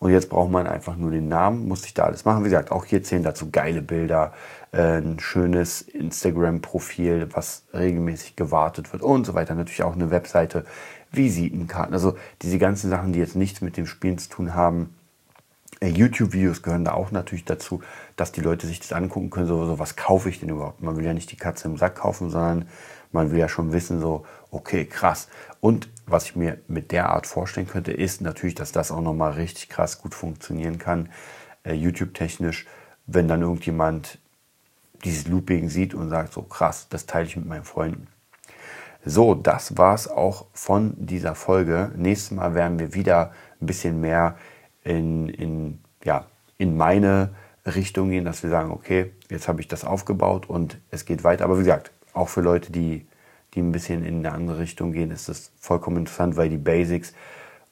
Und 0.00 0.12
jetzt 0.12 0.30
braucht 0.30 0.50
man 0.50 0.66
einfach 0.66 0.96
nur 0.96 1.10
den 1.10 1.28
Namen, 1.28 1.68
muss 1.68 1.84
ich 1.84 1.92
da 1.92 2.04
alles 2.04 2.24
machen. 2.24 2.40
Wie 2.40 2.48
gesagt, 2.48 2.72
auch 2.72 2.86
hier 2.86 3.02
zählen 3.02 3.22
dazu 3.22 3.50
geile 3.50 3.82
Bilder, 3.82 4.32
äh, 4.72 4.96
ein 4.96 5.20
schönes 5.20 5.82
Instagram-Profil, 5.82 7.28
was 7.32 7.64
regelmäßig 7.74 8.34
gewartet 8.34 8.92
wird 8.94 9.02
und 9.02 9.26
so 9.26 9.34
weiter. 9.34 9.54
Natürlich 9.54 9.82
auch 9.82 9.94
eine 9.94 10.10
Webseite, 10.10 10.64
Visitenkarten, 11.12 11.92
also 11.92 12.16
diese 12.40 12.58
ganzen 12.58 12.88
Sachen, 12.88 13.12
die 13.12 13.18
jetzt 13.18 13.36
nichts 13.36 13.60
mit 13.60 13.76
dem 13.76 13.86
Spielen 13.86 14.16
zu 14.16 14.30
tun 14.30 14.54
haben, 14.54 14.94
YouTube-Videos 15.82 16.62
gehören 16.62 16.84
da 16.84 16.92
auch 16.92 17.10
natürlich 17.10 17.44
dazu, 17.44 17.80
dass 18.16 18.32
die 18.32 18.42
Leute 18.42 18.66
sich 18.66 18.80
das 18.80 18.92
angucken 18.92 19.30
können, 19.30 19.46
so, 19.46 19.64
so 19.64 19.78
was 19.78 19.96
kaufe 19.96 20.28
ich 20.28 20.40
denn 20.40 20.50
überhaupt? 20.50 20.82
Man 20.82 20.96
will 20.96 21.04
ja 21.04 21.14
nicht 21.14 21.32
die 21.32 21.36
Katze 21.36 21.68
im 21.68 21.78
Sack 21.78 21.96
kaufen, 21.96 22.30
sondern 22.30 22.68
man 23.12 23.30
will 23.30 23.38
ja 23.38 23.48
schon 23.48 23.72
wissen, 23.72 24.00
so, 24.00 24.26
okay, 24.50 24.84
krass. 24.84 25.28
Und 25.60 25.88
was 26.06 26.26
ich 26.26 26.36
mir 26.36 26.58
mit 26.68 26.92
der 26.92 27.10
Art 27.10 27.26
vorstellen 27.26 27.66
könnte, 27.66 27.92
ist 27.92 28.20
natürlich, 28.20 28.54
dass 28.54 28.72
das 28.72 28.90
auch 28.90 29.00
nochmal 29.00 29.32
richtig 29.32 29.68
krass 29.68 30.00
gut 30.00 30.14
funktionieren 30.14 30.78
kann, 30.78 31.08
äh, 31.64 31.72
YouTube-technisch, 31.72 32.66
wenn 33.06 33.26
dann 33.26 33.42
irgendjemand 33.42 34.18
dieses 35.04 35.26
Looping 35.28 35.68
sieht 35.70 35.94
und 35.94 36.10
sagt, 36.10 36.32
so 36.32 36.42
krass, 36.42 36.88
das 36.90 37.06
teile 37.06 37.26
ich 37.26 37.36
mit 37.36 37.46
meinen 37.46 37.64
Freunden. 37.64 38.06
So, 39.04 39.34
das 39.34 39.78
war 39.78 39.94
es 39.94 40.08
auch 40.08 40.46
von 40.52 40.92
dieser 40.98 41.34
Folge. 41.34 41.90
Nächstes 41.96 42.32
Mal 42.32 42.54
werden 42.54 42.78
wir 42.78 42.92
wieder 42.92 43.32
ein 43.60 43.66
bisschen 43.66 44.00
mehr 44.00 44.36
in, 44.84 45.28
in, 45.28 45.78
ja, 46.04 46.26
in 46.58 46.76
meine 46.76 47.30
Richtung 47.66 48.10
gehen, 48.10 48.24
dass 48.24 48.42
wir 48.42 48.50
sagen, 48.50 48.70
okay, 48.70 49.12
jetzt 49.28 49.48
habe 49.48 49.60
ich 49.60 49.68
das 49.68 49.84
aufgebaut 49.84 50.48
und 50.48 50.78
es 50.90 51.04
geht 51.04 51.24
weiter. 51.24 51.44
Aber 51.44 51.56
wie 51.56 51.62
gesagt, 51.62 51.90
auch 52.12 52.28
für 52.28 52.40
Leute, 52.40 52.72
die, 52.72 53.06
die 53.54 53.60
ein 53.60 53.72
bisschen 53.72 54.04
in 54.04 54.18
eine 54.18 54.32
andere 54.32 54.58
Richtung 54.58 54.92
gehen, 54.92 55.10
ist 55.10 55.28
das 55.28 55.52
vollkommen 55.58 55.98
interessant, 55.98 56.36
weil 56.36 56.48
die 56.48 56.58
Basics 56.58 57.12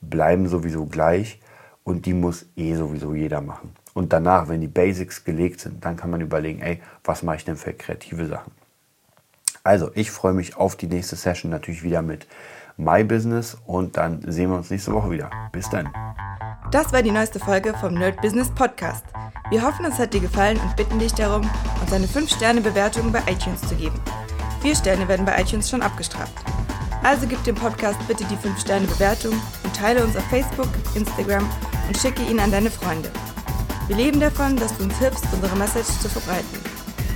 bleiben 0.00 0.48
sowieso 0.48 0.86
gleich 0.86 1.40
und 1.84 2.06
die 2.06 2.14
muss 2.14 2.46
eh 2.56 2.74
sowieso 2.74 3.14
jeder 3.14 3.40
machen. 3.40 3.70
Und 3.94 4.12
danach, 4.12 4.48
wenn 4.48 4.60
die 4.60 4.68
Basics 4.68 5.24
gelegt 5.24 5.60
sind, 5.60 5.84
dann 5.84 5.96
kann 5.96 6.10
man 6.10 6.20
überlegen, 6.20 6.60
ey, 6.60 6.80
was 7.02 7.22
mache 7.22 7.36
ich 7.36 7.44
denn 7.44 7.56
für 7.56 7.72
kreative 7.72 8.26
Sachen? 8.26 8.52
Also, 9.64 9.90
ich 9.94 10.10
freue 10.10 10.34
mich 10.34 10.56
auf 10.56 10.76
die 10.76 10.86
nächste 10.86 11.16
Session 11.16 11.50
natürlich 11.50 11.82
wieder 11.82 12.02
mit 12.02 12.26
My 12.76 13.02
Business 13.02 13.56
und 13.66 13.96
dann 13.96 14.22
sehen 14.30 14.50
wir 14.50 14.56
uns 14.56 14.70
nächste 14.70 14.92
Woche 14.92 15.10
wieder. 15.10 15.30
Bis 15.52 15.68
dann. 15.68 15.88
Das 16.70 16.92
war 16.92 17.02
die 17.02 17.10
neueste 17.10 17.40
Folge 17.40 17.72
vom 17.80 17.94
Nerd 17.94 18.20
Business 18.20 18.50
Podcast. 18.50 19.02
Wir 19.48 19.62
hoffen, 19.62 19.86
es 19.86 19.98
hat 19.98 20.12
dir 20.12 20.20
gefallen 20.20 20.60
und 20.60 20.76
bitten 20.76 20.98
dich 20.98 21.14
darum, 21.14 21.48
uns 21.80 21.92
eine 21.94 22.06
5-Sterne-Bewertung 22.06 23.10
bei 23.10 23.20
iTunes 23.20 23.62
zu 23.62 23.74
geben. 23.74 23.98
Vier 24.60 24.76
Sterne 24.76 25.08
werden 25.08 25.24
bei 25.24 25.40
iTunes 25.40 25.70
schon 25.70 25.80
abgestraft. 25.80 26.34
Also 27.02 27.26
gib 27.26 27.42
dem 27.44 27.54
Podcast 27.54 27.98
bitte 28.06 28.24
die 28.24 28.36
5-Sterne-Bewertung 28.36 29.32
und 29.64 29.74
teile 29.74 30.04
uns 30.04 30.14
auf 30.14 30.24
Facebook, 30.24 30.68
Instagram 30.94 31.48
und 31.86 31.96
schicke 31.96 32.22
ihn 32.22 32.38
an 32.38 32.50
deine 32.50 32.70
Freunde. 32.70 33.10
Wir 33.86 33.96
leben 33.96 34.20
davon, 34.20 34.54
dass 34.56 34.76
du 34.76 34.84
uns 34.84 34.98
hilfst, 34.98 35.24
unsere 35.32 35.56
Message 35.56 35.88
zu 36.02 36.10
verbreiten. 36.10 36.60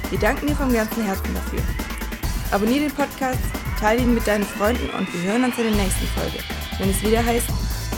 Wir 0.08 0.18
danken 0.18 0.46
dir 0.46 0.56
vom 0.56 0.72
ganzen 0.72 1.04
Herzen 1.04 1.34
dafür. 1.34 1.60
Abonnier 2.52 2.80
den 2.80 2.92
Podcast, 2.92 3.38
teile 3.78 4.00
ihn 4.00 4.14
mit 4.14 4.26
deinen 4.26 4.44
Freunden 4.44 4.88
und 4.96 5.12
wir 5.12 5.30
hören 5.30 5.44
uns 5.44 5.58
in 5.58 5.64
der 5.64 5.82
nächsten 5.82 6.06
Folge, 6.06 6.38
wenn 6.78 6.88
es 6.88 7.02
wieder 7.02 7.22
heißt, 7.22 7.50